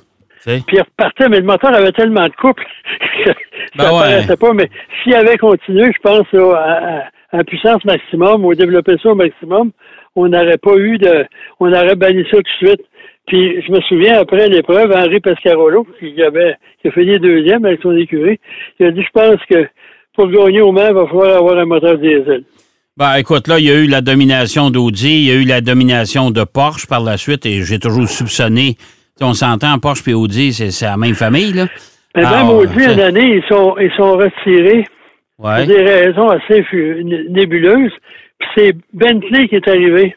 Puis 0.65 0.77
il 0.77 0.81
repartait, 0.81 1.29
mais 1.29 1.38
le 1.39 1.46
moteur 1.46 1.74
avait 1.75 1.91
tellement 1.91 2.25
de 2.27 2.34
couple 2.36 2.63
que 2.63 3.25
ça 3.29 3.34
Ben 3.77 3.84
ouais. 3.93 4.00
paraissait 4.00 4.38
pas. 4.38 4.53
Mais 4.53 4.70
s'il 5.03 5.13
avait 5.15 5.38
continué, 5.38 5.91
je 5.93 6.00
pense, 6.01 6.25
là, 6.31 6.53
à, 6.55 6.98
à- 7.00 7.03
à 7.34 7.43
puissance 7.46 7.86
maximum 7.86 8.43
ou 8.43 8.53
développer 8.55 8.96
ça 9.01 9.10
au 9.10 9.15
maximum, 9.15 9.72
on 10.17 10.27
n'aurait 10.27 10.58
pas 10.58 10.75
eu 10.75 10.98
de. 10.98 11.25
On 11.62 11.72
aurait 11.72 11.96
banni 11.96 12.25
ça 12.29 12.38
tout 12.38 12.41
de 12.43 12.67
suite. 12.67 12.81
Puis 13.28 13.62
je 13.66 13.72
me 13.72 13.80
souviens, 13.82 14.20
après 14.20 14.48
l'épreuve, 14.50 14.92
Henri 14.92 15.20
Pescarolo, 15.20 15.86
qui, 16.00 16.22
avait, 16.22 16.56
qui 16.82 16.88
a 16.88 16.92
fini 16.92 17.20
deuxième 17.20 17.66
avec 17.66 17.82
son 17.82 17.96
écurie, 17.96 18.40
il 18.80 18.88
a 18.88 18.92
dit 18.92 19.04
Je 19.04 19.12
pense 19.13 19.40
que 19.50 19.68
pour 20.16 20.28
gagner 20.30 20.62
au 20.62 20.72
Mans, 20.72 20.88
il 20.90 20.94
va 20.94 21.06
falloir 21.08 21.38
avoir 21.38 21.58
un 21.58 21.66
moteur 21.66 21.98
diesel. 21.98 22.44
Ben, 22.98 23.16
écoute, 23.16 23.48
là, 23.48 23.58
il 23.60 23.66
y 23.66 23.72
a 23.72 23.75
eu 23.80 23.88
la 23.88 24.01
domination 24.01 24.70
d'Audi, 24.70 25.22
il 25.22 25.28
y 25.28 25.32
a 25.32 25.36
eu 25.36 25.46
la 25.46 25.62
domination 25.62 26.30
de 26.30 26.44
Porsche 26.44 26.88
par 26.88 27.01
la 27.01 27.16
suite, 27.18 27.46
et 27.46 27.62
j'ai 27.62 27.80
toujours 27.80 28.08
soupçonné. 28.08 28.75
On 29.22 29.34
s'entend, 29.34 29.78
Porsche 29.80 30.08
et 30.10 30.13
Audi, 30.13 30.51
c'est 30.51 30.86
la 30.86 30.98
même 30.98 31.13
famille, 31.13 31.54
là. 31.54 31.68
Mais 32.16 32.24
même 32.24 32.50
ouais, 32.50 32.66
Audi, 32.66 32.84
une 32.84 33.00
année, 33.00 33.36
ils 33.38 33.44
sont, 33.48 33.75
ils 33.80 33.92
sont 33.96 34.18
retirés 34.18 34.86
Ouais. 35.40 35.66
pour 35.66 35.75
des 35.75 35.82
raisons 35.82 36.30
assez 36.30 36.63
nébuleuses. 37.30 37.92
Puis 38.40 38.50
c'est 38.56 38.74
Bentley 38.94 39.48
qui 39.48 39.56
est 39.56 39.68
arrivé. 39.68 40.16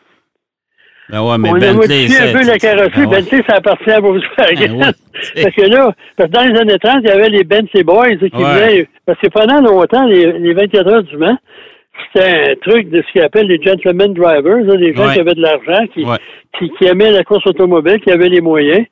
Ben 1.10 1.22
ouais, 1.22 1.38
mais 1.38 1.50
On 1.50 1.54
a 1.54 1.72
modifié 1.74 2.18
un 2.18 2.32
peu 2.32 2.46
la 2.46 2.58
carrosserie. 2.58 3.06
Ben. 3.06 3.20
Bentley, 3.20 3.42
ça 3.48 3.56
appartient 3.56 3.90
à 3.90 4.00
Volkswagen. 4.00 4.56
Ben 4.56 4.74
ouais. 4.74 4.92
parce 5.42 5.54
que 5.54 5.70
là, 5.70 5.92
parce 6.16 6.30
que 6.30 6.34
dans 6.34 6.44
les 6.44 6.58
années 6.58 6.78
30, 6.78 7.00
il 7.02 7.08
y 7.08 7.12
avait 7.12 7.28
les 7.28 7.44
Bentley 7.44 7.84
Boys 7.84 8.16
qui 8.16 8.30
venaient. 8.30 8.88
Parce 9.06 9.18
que 9.20 9.28
pendant 9.28 9.60
longtemps, 9.60 10.06
les, 10.06 10.32
les 10.32 10.54
24 10.54 10.92
heures 10.92 11.02
du 11.02 11.16
Mans, 11.18 11.38
c'était 12.12 12.50
un 12.50 12.54
truc 12.70 12.90
de 12.90 13.02
ce 13.02 13.12
qu'ils 13.12 13.22
appellent 13.22 13.46
les 13.46 13.62
gentlemen 13.62 14.14
drivers, 14.14 14.64
des 14.78 14.94
gens 14.94 15.12
qui 15.12 15.20
avaient 15.20 15.34
de 15.34 15.42
l'argent, 15.42 15.86
qui, 15.92 16.70
qui, 16.78 16.84
aimaient 16.86 17.10
la 17.10 17.22
course 17.22 17.46
automobile, 17.46 18.00
qui 18.00 18.10
avaient 18.10 18.28
les 18.28 18.40
moyens. 18.40 18.84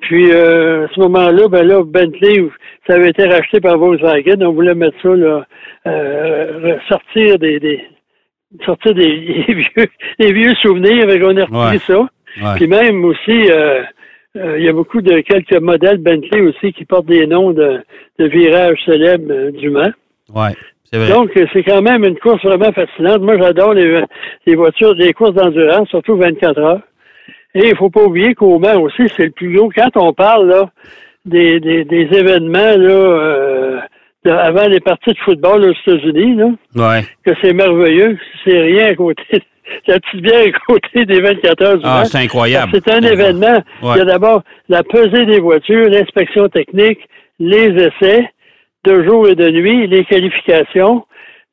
Puis 0.00 0.30
euh, 0.30 0.84
à 0.84 0.88
ce 0.94 1.00
moment-là, 1.00 1.48
ben 1.48 1.66
là, 1.66 1.82
Bentley, 1.82 2.48
ça 2.86 2.94
avait 2.94 3.10
été 3.10 3.24
racheté 3.26 3.60
par 3.60 3.78
Volkswagen. 3.78 4.42
On 4.42 4.52
voulait 4.52 4.74
mettre 4.74 4.96
ça 5.02 5.08
là, 5.08 5.46
euh, 5.86 6.76
sortir 6.88 7.38
des, 7.38 7.58
des 7.58 7.82
sortir 8.64 8.94
des, 8.94 9.44
vieux 9.48 9.86
des 10.18 10.32
vieux 10.32 10.54
souvenirs, 10.56 11.08
et 11.10 11.22
on 11.22 11.36
a 11.36 11.44
repris 11.44 11.80
ça. 11.80 12.08
Puis 12.56 12.66
même 12.66 13.04
aussi, 13.04 13.50
euh, 13.50 13.82
euh, 14.36 14.58
il 14.58 14.64
y 14.64 14.68
a 14.68 14.72
beaucoup 14.72 15.00
de 15.00 15.20
quelques 15.20 15.60
modèles 15.60 15.98
Bentley 15.98 16.40
aussi 16.42 16.72
qui 16.72 16.84
portent 16.84 17.06
des 17.06 17.26
noms 17.26 17.52
de, 17.52 17.80
de 18.18 18.26
virages 18.26 18.78
célèbres 18.84 19.32
euh, 19.32 19.50
du 19.50 19.70
Mans. 19.70 19.92
Ouais. 20.34 20.52
Donc, 20.92 21.30
c'est 21.52 21.64
quand 21.64 21.82
même 21.82 22.04
une 22.04 22.18
course 22.18 22.42
vraiment 22.44 22.72
fascinante. 22.72 23.20
Moi, 23.20 23.36
j'adore 23.38 23.74
les, 23.74 24.02
les 24.46 24.54
voitures, 24.54 24.94
les 24.94 25.12
courses 25.12 25.34
d'endurance, 25.34 25.88
surtout 25.88 26.16
24 26.16 26.58
heures. 26.58 26.80
Et 27.54 27.68
il 27.68 27.76
faut 27.76 27.90
pas 27.90 28.04
oublier 28.04 28.34
qu'au 28.34 28.58
Mans 28.58 28.80
aussi, 28.80 29.02
c'est 29.16 29.24
le 29.24 29.30
plus 29.30 29.52
gros. 29.54 29.70
Quand 29.74 29.90
on 29.96 30.12
parle 30.12 30.48
là, 30.48 30.70
des, 31.24 31.58
des, 31.58 31.84
des 31.84 32.08
événements 32.12 32.76
là, 32.76 32.90
euh, 32.90 33.80
avant 34.26 34.66
les 34.66 34.80
parties 34.80 35.12
de 35.12 35.18
football 35.24 35.64
aux 35.64 35.72
États-Unis, 35.72 36.56
ouais. 36.74 37.04
que 37.24 37.32
c'est 37.42 37.52
merveilleux, 37.52 38.18
c'est 38.44 38.60
rien 38.60 38.86
à 38.86 38.94
côté. 38.94 39.22
La 39.88 39.98
petite 39.98 40.22
bière 40.22 40.46
à 40.46 40.72
côté 40.72 41.04
des 41.06 41.20
24 41.20 41.62
heures 41.62 41.76
du 41.78 41.82
ah, 41.84 42.04
c'est 42.04 42.18
incroyable. 42.18 42.70
C'est 42.72 42.88
un 42.92 43.00
événement. 43.00 43.60
Il 43.82 43.96
y 43.96 44.00
a 44.00 44.04
d'abord 44.04 44.42
la 44.68 44.84
pesée 44.84 45.26
des 45.26 45.40
voitures, 45.40 45.88
l'inspection 45.88 46.48
technique, 46.48 47.00
les 47.40 47.66
essais 47.74 48.30
de 48.84 49.04
jour 49.04 49.28
et 49.28 49.34
de 49.34 49.48
nuit, 49.50 49.88
les 49.88 50.04
qualifications, 50.04 51.04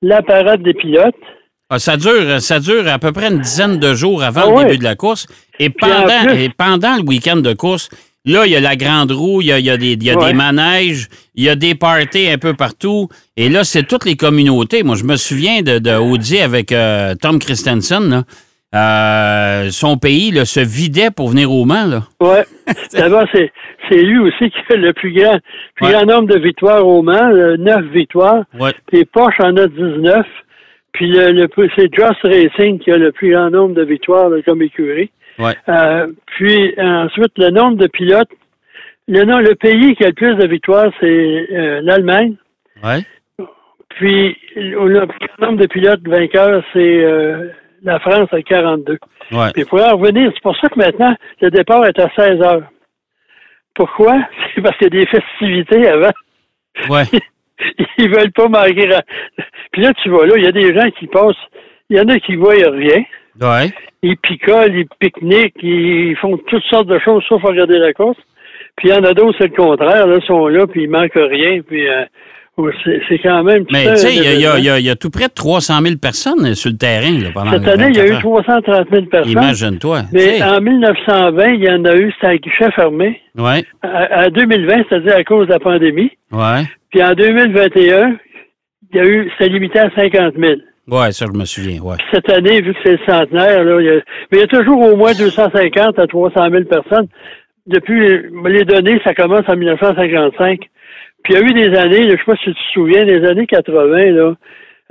la 0.03 0.21
parade 0.21 0.61
des 0.61 0.75
pilotes. 0.75 1.15
Ah, 1.69 1.79
ça 1.79 1.97
dure, 1.97 2.39
ça 2.39 2.59
dure 2.59 2.87
à 2.87 2.99
peu 2.99 3.11
près 3.11 3.31
une 3.31 3.39
dizaine 3.39 3.79
de 3.79 3.95
jours 3.95 4.21
avant 4.23 4.55
ah 4.55 4.61
le 4.61 4.65
début 4.65 4.77
de 4.77 4.83
la 4.83 4.95
course. 4.95 5.25
Et 5.59 5.71
pendant, 5.71 6.29
et 6.29 6.49
pendant 6.49 6.97
le 6.97 7.01
week-end 7.01 7.37
de 7.37 7.53
course, 7.53 7.89
Là, 8.25 8.45
il 8.45 8.53
y 8.53 8.55
a 8.55 8.61
la 8.61 8.77
grande 8.77 9.11
roue, 9.11 9.41
il 9.41 9.47
y 9.47 9.51
a, 9.51 9.77
des, 9.77 9.97
des 9.97 10.33
manèges, 10.33 11.09
il 11.35 11.43
y 11.43 11.49
a 11.49 11.55
des 11.55 11.75
parties 11.75 12.29
un 12.29 12.37
peu 12.37 12.53
partout. 12.53 13.09
Et 13.35 13.49
là, 13.49 13.65
c'est 13.65 13.83
toutes 13.83 14.05
les 14.05 14.15
communautés. 14.15 14.83
Moi, 14.83 14.95
je 14.95 15.03
me 15.03 15.17
souviens 15.17 15.61
de, 15.61 15.77
de 15.77 15.91
Audi 15.91 16.39
avec 16.39 16.71
euh, 16.71 17.15
Tom 17.21 17.37
Christensen. 17.37 18.23
Euh, 18.73 19.69
son 19.71 19.97
pays 19.97 20.31
là, 20.31 20.45
se 20.45 20.61
vidait 20.61 21.11
pour 21.11 21.29
venir 21.29 21.51
au 21.51 21.65
Mans. 21.65 22.01
Oui. 22.21 22.37
D'abord, 22.93 23.25
c'est, 23.33 23.51
lui 23.91 24.19
aussi 24.19 24.49
qui 24.49 24.73
a 24.73 24.77
le 24.77 24.93
plus 24.93 25.11
grand, 25.11 25.37
plus 25.75 25.91
grand 25.91 26.05
nombre 26.05 26.33
de 26.33 26.39
victoires 26.39 26.87
au 26.87 27.01
Mans, 27.01 27.29
9 27.59 27.85
victoires. 27.91 28.45
Ouais. 28.57 28.71
Puis 28.87 29.03
Porsche 29.03 29.41
en 29.41 29.57
a 29.57 29.67
19. 29.67 30.25
Puis 30.93 31.11
le, 31.11 31.47
c'est 31.75 31.93
Joss 31.93 32.15
Racing 32.23 32.79
qui 32.79 32.89
a 32.89 32.97
le 32.97 33.11
plus 33.11 33.31
grand 33.31 33.49
nombre 33.49 33.75
de 33.75 33.83
victoires 33.83 34.29
comme 34.45 34.61
écurie. 34.61 35.11
Euh, 35.39 36.07
puis 36.25 36.73
ensuite, 36.77 37.33
le 37.37 37.49
nombre 37.49 37.77
de 37.77 37.87
pilotes. 37.87 38.29
Le, 39.07 39.23
le 39.23 39.55
pays 39.55 39.95
qui 39.95 40.03
a 40.05 40.07
le 40.07 40.13
plus 40.13 40.35
de 40.35 40.47
victoires, 40.47 40.91
c'est 40.99 41.47
euh, 41.51 41.81
l'Allemagne. 41.83 42.35
Puis 43.89 44.37
le 44.55 45.45
nombre 45.45 45.57
de 45.57 45.67
pilotes 45.67 46.07
vainqueurs, 46.07 46.63
c'est 46.73 47.03
euh, 47.03 47.49
la 47.83 47.99
France 47.99 48.29
à 48.31 48.41
42. 48.41 48.97
Puis 49.53 49.65
pour 49.65 49.81
en 49.81 49.97
revenir, 49.97 50.31
c'est 50.33 50.41
pour 50.41 50.55
ça 50.57 50.69
que 50.69 50.79
maintenant, 50.79 51.15
le 51.41 51.51
départ 51.51 51.85
est 51.85 51.99
à 51.99 52.09
16 52.15 52.41
heures. 52.41 52.63
Pourquoi? 53.75 54.15
C'est 54.55 54.61
parce 54.61 54.77
qu'il 54.77 54.93
y 54.93 54.97
a 54.97 55.01
des 55.01 55.07
festivités 55.07 55.87
avant. 55.87 56.11
Ouais. 56.89 57.03
Ils 57.97 58.09
veulent 58.09 58.31
pas 58.31 58.47
manquer. 58.47 58.89
Puis 59.71 59.81
là, 59.81 59.93
tu 60.01 60.09
vois, 60.09 60.27
là, 60.27 60.33
il 60.37 60.43
y 60.43 60.47
a 60.47 60.51
des 60.51 60.75
gens 60.75 60.89
qui 60.91 61.07
passent. 61.07 61.35
Il 61.89 61.97
y 61.97 61.99
en 61.99 62.07
a 62.07 62.19
qui 62.19 62.35
voient 62.35 62.53
rien. 62.53 63.03
Ouais. 63.41 63.71
Ils 64.01 64.17
picolent, 64.17 64.75
ils 64.75 64.87
pique-niquent, 64.99 65.61
ils 65.61 66.15
font 66.17 66.37
toutes 66.47 66.63
sortes 66.63 66.87
de 66.87 66.99
choses 66.99 67.23
sauf 67.27 67.41
regarder 67.41 67.79
la 67.79 67.93
course. 67.93 68.17
Puis 68.75 68.89
il 68.89 68.91
y 68.91 68.97
en 68.97 69.03
a 69.03 69.13
d'autres, 69.13 69.35
c'est 69.39 69.47
le 69.47 69.55
contraire. 69.55 70.07
Là, 70.07 70.17
ils 70.21 70.25
sont 70.25 70.47
là, 70.47 70.67
puis 70.67 70.83
il 70.83 70.89
manque 70.89 71.13
rien. 71.13 71.61
Puis 71.61 71.87
euh, 71.87 72.05
c'est 73.09 73.19
quand 73.19 73.43
même... 73.43 73.65
Mais 73.71 73.89
tu 73.91 73.97
sais, 73.97 74.15
il 74.15 74.39
y, 74.39 74.83
y, 74.83 74.89
a 74.89 74.95
tout 74.95 75.09
près 75.09 75.27
de 75.27 75.33
300 75.33 75.81
000 75.81 75.95
personnes 75.97 76.53
sur 76.53 76.69
le 76.69 76.77
terrain 76.77 77.11
là, 77.11 77.29
pendant 77.33 77.51
Cette 77.51 77.67
année, 77.67 77.87
il 77.89 77.97
y 77.97 77.99
a 77.99 78.05
eu 78.05 78.19
330 78.19 78.87
000 78.91 79.05
personnes. 79.05 79.31
Imagine-toi. 79.31 80.01
Mais 80.11 80.41
en 80.43 80.61
1920, 80.61 81.47
il 81.47 81.63
y 81.63 81.69
en 81.69 81.83
a 81.85 81.95
eu, 81.95 82.11
c'était 82.13 82.27
à 82.27 82.37
guichet 82.37 82.71
fermé. 82.75 83.19
Ouais. 83.35 83.63
À, 83.81 84.29
2020, 84.29 84.83
c'est-à-dire 84.87 85.15
à 85.15 85.23
cause 85.23 85.47
de 85.47 85.53
la 85.53 85.59
pandémie. 85.59 86.11
Ouais. 86.31 86.63
Puis 86.91 87.03
en 87.03 87.13
2021, 87.13 88.17
il 88.91 88.97
y 88.97 88.99
a 88.99 89.05
eu, 89.05 89.31
c'était 89.31 89.51
limité 89.51 89.79
à 89.79 89.89
50 89.95 90.35
000. 90.37 90.53
Oui, 90.87 91.13
ça, 91.13 91.25
je 91.31 91.37
me 91.37 91.45
souviens. 91.45 91.81
Ouais. 91.81 91.95
Cette 92.11 92.29
année, 92.29 92.61
vu 92.61 92.73
que 92.73 92.79
c'est 92.83 92.93
le 92.93 92.99
centenaire, 93.07 93.63
là, 93.63 93.79
il 93.79 93.85
y 93.85 93.89
a, 93.89 93.95
mais 94.31 94.37
il 94.37 94.39
y 94.39 94.43
a 94.43 94.47
toujours 94.47 94.81
au 94.81 94.95
moins 94.95 95.13
250 95.13 95.97
à 95.97 96.07
300 96.07 96.49
000 96.49 96.63
personnes. 96.65 97.07
Depuis 97.65 98.29
les 98.45 98.65
données, 98.65 98.99
ça 99.03 99.13
commence 99.13 99.47
en 99.47 99.55
1955. 99.55 100.59
Puis 101.23 101.33
il 101.33 101.39
y 101.39 101.41
a 101.41 101.45
eu 101.45 101.53
des 101.53 101.77
années, 101.77 102.03
je 102.03 102.11
ne 102.11 102.17
sais 102.17 102.23
pas 102.25 102.35
si 102.35 102.45
tu 102.45 102.53
te 102.53 102.71
souviens, 102.73 103.05
des 103.05 103.25
années 103.25 103.47
80, 103.47 104.11
là, 104.11 104.33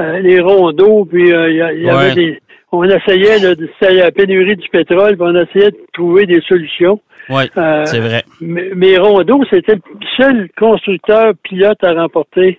euh, 0.00 0.18
les 0.20 0.40
rondeaux, 0.40 1.04
puis 1.04 1.32
euh, 1.32 1.50
il 1.50 1.82
y, 1.82 1.90
avait 1.90 2.14
des. 2.14 2.38
On 2.74 2.84
essayait, 2.84 3.38
de 3.38 3.68
c'était 3.78 3.94
la 3.94 4.10
pénurie 4.10 4.56
du 4.56 4.68
pétrole, 4.70 5.16
puis 5.18 5.26
on 5.28 5.36
essayait 5.36 5.72
de 5.72 5.76
trouver 5.92 6.24
des 6.24 6.40
solutions. 6.40 7.00
Oui, 7.28 7.44
euh, 7.58 7.84
c'est 7.84 8.00
vrai. 8.00 8.22
Mais, 8.40 8.70
mais 8.74 8.96
Rondeau, 8.96 9.44
c'était 9.50 9.74
le 9.74 9.80
seul 10.16 10.48
constructeur 10.58 11.34
pilote 11.42 11.84
à 11.84 11.92
remporter 11.92 12.58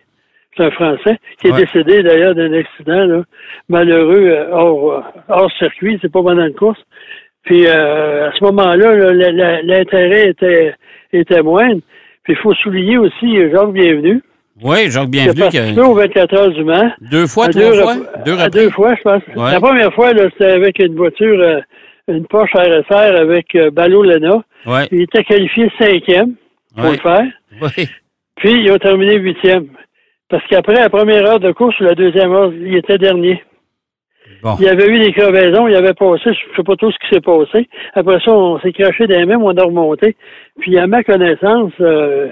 c'est 0.55 0.63
un 0.63 0.72
Français, 0.72 1.17
qui 1.39 1.48
est 1.48 1.53
décédé 1.53 2.03
d'ailleurs 2.03 2.36
d'un 2.36 2.53
accident 2.53 3.24
malheureux 3.69 4.27
euh, 4.27 4.51
hors, 4.51 5.03
hors 5.29 5.51
circuit, 5.57 5.98
c'est 6.01 6.12
pas 6.12 6.22
pendant 6.22 6.45
une 6.45 6.53
course. 6.53 6.79
Puis 7.43 7.65
euh, 7.67 8.29
à 8.29 8.31
ce 8.38 8.43
moment-là, 8.45 9.13
l'intérêt 9.63 10.29
était, 10.29 10.74
était 11.12 11.41
moindre. 11.41 11.81
Puis 12.24 12.33
il 12.33 12.38
faut 12.38 12.53
souligner 12.53 12.98
aussi 12.98 13.36
Jacques 13.51 13.74
Bienvenu. 13.74 14.22
Oui, 14.62 14.89
Jacques 14.89 15.10
Bienvenu. 15.10 15.50
Qui 15.50 15.79
a 15.79 15.83
aux 15.83 15.95
24 15.95 16.33
heures 16.36 16.51
du 16.51 16.63
Mans. 16.63 16.91
Deux 17.01 17.27
fois, 17.27 17.50
trois 17.50 17.62
deux, 17.62 17.81
fois? 17.81 17.95
Deux, 18.25 18.50
deux 18.50 18.69
fois, 18.69 18.95
je 18.95 19.01
pense. 19.01 19.22
La 19.36 19.60
première 19.60 19.93
fois, 19.93 20.10
c'était 20.10 20.51
avec 20.51 20.79
une 20.79 20.95
voiture, 20.95 21.38
euh, 21.39 21.60
une 22.07 22.25
Porsche 22.27 22.53
RSR 22.55 23.19
avec 23.19 23.57
Ballot 23.74 24.03
Lena. 24.03 24.43
Il 24.91 25.01
était 25.01 25.24
qualifié 25.24 25.69
cinquième 25.77 26.36
pour 26.75 26.91
le 26.91 26.98
faire. 26.98 27.25
Puis, 28.38 28.51
ils 28.51 28.72
ont 28.72 28.77
terminé 28.77 29.17
huitième. 29.17 29.67
Parce 30.30 30.44
qu'après 30.48 30.74
la 30.75 30.89
première 30.89 31.25
heure 31.27 31.39
de 31.39 31.51
course, 31.51 31.80
la 31.80 31.96
deuxième 31.96 32.32
heure, 32.32 32.51
il 32.53 32.75
était 32.75 32.98
dernier. 32.98 33.44
Il 34.60 34.65
y 34.65 34.70
avait 34.70 34.88
eu 34.88 35.00
des 35.00 35.13
crevaisons, 35.13 35.68
il 35.68 35.75
avait 35.75 35.94
passé, 35.94 36.24
je 36.25 36.30
ne 36.30 36.56
sais 36.56 36.63
pas 36.63 36.75
tout 36.75 36.92
ce 36.92 36.98
qui 37.00 37.13
s'est 37.13 37.22
passé. 37.22 37.70
Après 37.94 38.20
ça, 38.20 38.32
on 38.32 38.60
s'est 38.60 38.74
craché 38.74 39.08
des 39.08 39.25
mêmes, 39.25 39.42
on 39.42 39.56
a 39.56 39.63
remonté. 39.63 40.15
Puis 40.60 40.77
à 40.77 40.88
ma 40.88 41.03
connaissance, 41.03 41.72
euh, 41.80 42.30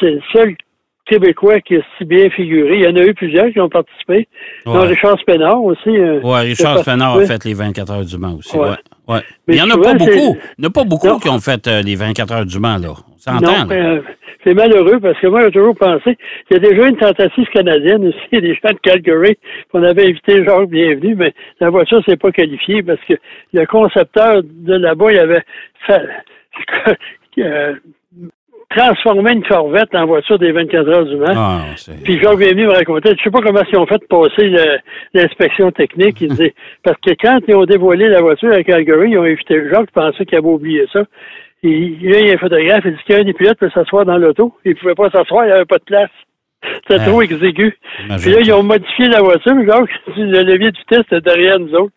c'est 0.00 0.10
le 0.10 0.20
seul 0.32 0.56
Québécois 1.06 1.60
qui 1.60 1.76
a 1.76 1.80
si 1.98 2.04
bien 2.04 2.30
figuré. 2.30 2.76
Il 2.76 2.84
y 2.84 2.86
en 2.86 2.96
a 2.96 3.04
eu 3.04 3.14
plusieurs 3.14 3.50
qui 3.50 3.60
ont 3.60 3.68
participé. 3.68 4.28
Richard 4.66 5.18
Spénard 5.20 5.62
aussi. 5.62 5.88
Euh, 5.88 6.20
oui, 6.22 6.40
Richard 6.40 6.78
Spénard 6.78 7.16
a 7.16 7.26
fait 7.26 7.44
les 7.44 7.54
24 7.54 7.92
heures 7.92 8.04
du 8.04 8.18
Mans 8.18 8.36
aussi. 8.36 8.56
Ouais. 8.56 8.70
Ouais. 8.70 8.76
Mais 9.08 9.20
il 9.48 9.54
n'y 9.54 9.62
en 9.62 9.70
a 9.70 9.78
pas 9.78 9.94
beaucoup. 9.94 10.36
Il 10.58 10.60
n'y 10.60 10.66
en 10.66 10.68
a 10.68 10.72
pas 10.72 10.84
beaucoup 10.84 11.18
qui 11.18 11.28
ont 11.28 11.40
fait 11.40 11.66
euh, 11.66 11.82
les 11.82 11.96
24 11.96 12.32
heures 12.32 12.46
du 12.46 12.58
Mans, 12.58 12.78
là. 12.78 12.90
On 13.14 13.18
s'entend. 13.18 13.68
C'est 14.44 14.54
malheureux 14.54 14.98
parce 14.98 15.18
que 15.20 15.28
moi, 15.28 15.42
j'ai 15.44 15.52
toujours 15.52 15.76
pensé 15.76 16.16
qu'il 16.48 16.56
y 16.56 16.66
a 16.66 16.70
déjà 16.70 16.88
une 16.88 16.96
tentative 16.96 17.46
canadienne 17.52 18.08
aussi, 18.08 18.18
des 18.40 18.54
gens 18.54 18.72
de 18.72 18.78
Calgary, 18.82 19.38
qu'on 19.70 19.82
avait 19.82 20.08
invité 20.08 20.44
Jacques 20.44 20.68
Bienvenu, 20.68 21.14
mais 21.14 21.32
la 21.60 21.70
voiture 21.70 22.02
s'est 22.04 22.16
pas 22.16 22.32
qualifiée 22.32 22.82
parce 22.82 23.00
que 23.08 23.14
le 23.52 23.66
concepteur 23.66 24.42
de 24.42 24.74
là-bas, 24.74 25.12
il 25.12 25.18
avait 25.18 25.44
fait, 25.86 26.02
euh, 27.38 27.74
transformé 28.76 29.32
une 29.32 29.42
Corvette 29.44 29.94
en 29.94 30.06
voiture 30.06 30.38
des 30.38 30.52
24 30.52 30.88
heures 30.88 31.04
du 31.06 31.16
Mans. 31.16 31.26
Ah, 31.34 31.60
Puis 32.04 32.20
Jacques 32.20 32.38
Bienvenu 32.38 32.66
me 32.66 32.72
racontait, 32.72 33.14
je 33.16 33.22
sais 33.22 33.30
pas 33.30 33.40
comment 33.40 33.62
ils 33.70 33.78
ont 33.78 33.86
fait 33.86 34.06
passer 34.08 34.54
l'inspection 35.14 35.70
technique. 35.70 36.20
Il 36.20 36.28
disait, 36.28 36.54
parce 36.82 36.98
que 37.00 37.12
quand 37.20 37.38
ils 37.46 37.54
ont 37.54 37.64
dévoilé 37.64 38.08
la 38.08 38.20
voiture 38.20 38.52
à 38.52 38.62
Calgary, 38.62 39.10
ils 39.10 39.18
ont 39.18 39.24
invité 39.24 39.68
Jacques, 39.70 39.88
je 39.88 40.00
pensais 40.00 40.24
qu'il 40.24 40.38
avait 40.38 40.46
oublié 40.46 40.86
ça. 40.92 41.02
Et 41.64 41.96
là, 42.02 42.18
il 42.18 42.26
y 42.26 42.30
a 42.30 42.34
un 42.34 42.38
photographe, 42.38 42.82
il 42.84 42.92
dit 42.92 43.04
qu'un 43.06 43.22
des 43.22 43.32
pilotes 43.32 43.58
peut 43.58 43.70
s'asseoir 43.72 44.04
dans 44.04 44.18
l'auto. 44.18 44.52
Il 44.64 44.72
ne 44.72 44.76
pouvait 44.76 44.94
pas 44.94 45.10
s'asseoir, 45.10 45.44
il 45.44 45.48
n'y 45.48 45.52
avait 45.52 45.64
pas 45.64 45.78
de 45.78 45.84
place. 45.84 46.10
C'était 46.88 47.04
trop 47.04 47.22
exigu. 47.22 47.76
Puis 48.20 48.30
là, 48.30 48.40
ils 48.40 48.52
ont 48.52 48.62
modifié 48.62 49.08
la 49.08 49.20
voiture, 49.20 49.54
donc 49.54 49.88
le 50.16 50.42
levier 50.42 50.72
de 50.72 50.78
vitesse 50.78 51.06
était 51.06 51.20
derrière 51.20 51.58
nous 51.58 51.74
autres. 51.74 51.92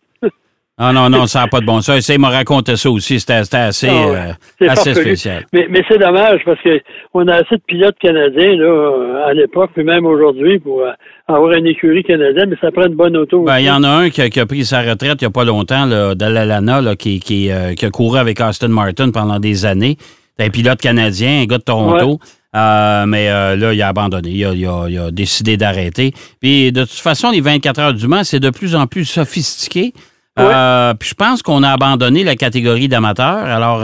Ah 0.78 0.92
non, 0.92 1.08
non, 1.08 1.26
ça 1.26 1.40
n'a 1.40 1.46
pas 1.46 1.60
de 1.60 1.64
bon 1.64 1.80
sens. 1.80 2.06
Il 2.08 2.18
m'a 2.18 2.28
raconté 2.28 2.76
ça 2.76 2.90
aussi. 2.90 3.18
C'était 3.18 3.32
assez, 3.32 3.88
ah 3.88 4.34
euh, 4.60 4.68
assez 4.68 4.92
spécial. 4.92 5.46
Mais, 5.54 5.66
mais 5.70 5.82
c'est 5.88 5.96
dommage 5.96 6.42
parce 6.44 6.58
qu'on 6.60 7.26
a 7.28 7.36
assez 7.36 7.56
de 7.56 7.62
pilotes 7.66 7.98
canadiens 7.98 8.56
là, 8.56 9.24
à 9.26 9.32
l'époque, 9.32 9.70
puis 9.74 9.84
même 9.84 10.04
aujourd'hui, 10.04 10.58
pour 10.58 10.82
euh, 10.82 10.90
avoir 11.28 11.52
une 11.52 11.66
écurie 11.66 12.02
canadienne, 12.02 12.50
mais 12.50 12.56
ça 12.60 12.70
prend 12.70 12.86
une 12.86 12.94
bonne 12.94 13.16
auto. 13.16 13.44
Ben, 13.44 13.58
il 13.58 13.64
y 13.64 13.70
en 13.70 13.82
a 13.84 13.88
un 13.88 14.10
qui 14.10 14.20
a, 14.20 14.44
pris 14.44 14.66
sa 14.66 14.82
retraite 14.82 15.22
il 15.22 15.24
n'y 15.24 15.28
a 15.28 15.30
pas 15.30 15.44
longtemps, 15.44 15.86
là, 15.86 16.12
là, 16.14 16.96
qui, 16.96 17.20
qui, 17.20 17.50
euh, 17.50 17.72
qui, 17.72 17.86
a 17.86 17.90
couru 17.90 18.18
avec 18.18 18.38
Austin 18.42 18.68
Martin 18.68 19.10
pendant 19.10 19.38
des 19.38 19.64
années. 19.64 19.96
C'est 20.38 20.44
un 20.44 20.50
pilote 20.50 20.82
canadien, 20.82 21.40
un 21.40 21.46
gars 21.46 21.56
de 21.56 21.62
Toronto. 21.62 22.18
mais 22.52 23.30
là, 23.30 23.72
il 23.72 23.80
a 23.80 23.88
abandonné. 23.88 24.28
Il 24.28 24.66
a, 24.66 25.10
décidé 25.10 25.56
d'arrêter. 25.56 26.12
Puis 26.42 26.70
de 26.70 26.82
toute 26.82 26.90
façon, 26.90 27.30
les 27.30 27.40
24 27.40 27.80
heures 27.80 27.94
du 27.94 28.06
Mans, 28.06 28.24
c'est 28.24 28.40
de 28.40 28.50
plus 28.50 28.76
en 28.76 28.86
plus 28.86 29.06
sophistiqué. 29.06 29.94
Puis 30.36 31.08
je 31.08 31.14
pense 31.14 31.42
qu'on 31.42 31.62
a 31.62 31.70
abandonné 31.70 32.24
la 32.24 32.36
catégorie 32.36 32.88
d'amateurs. 32.88 33.44
Alors, 33.44 33.80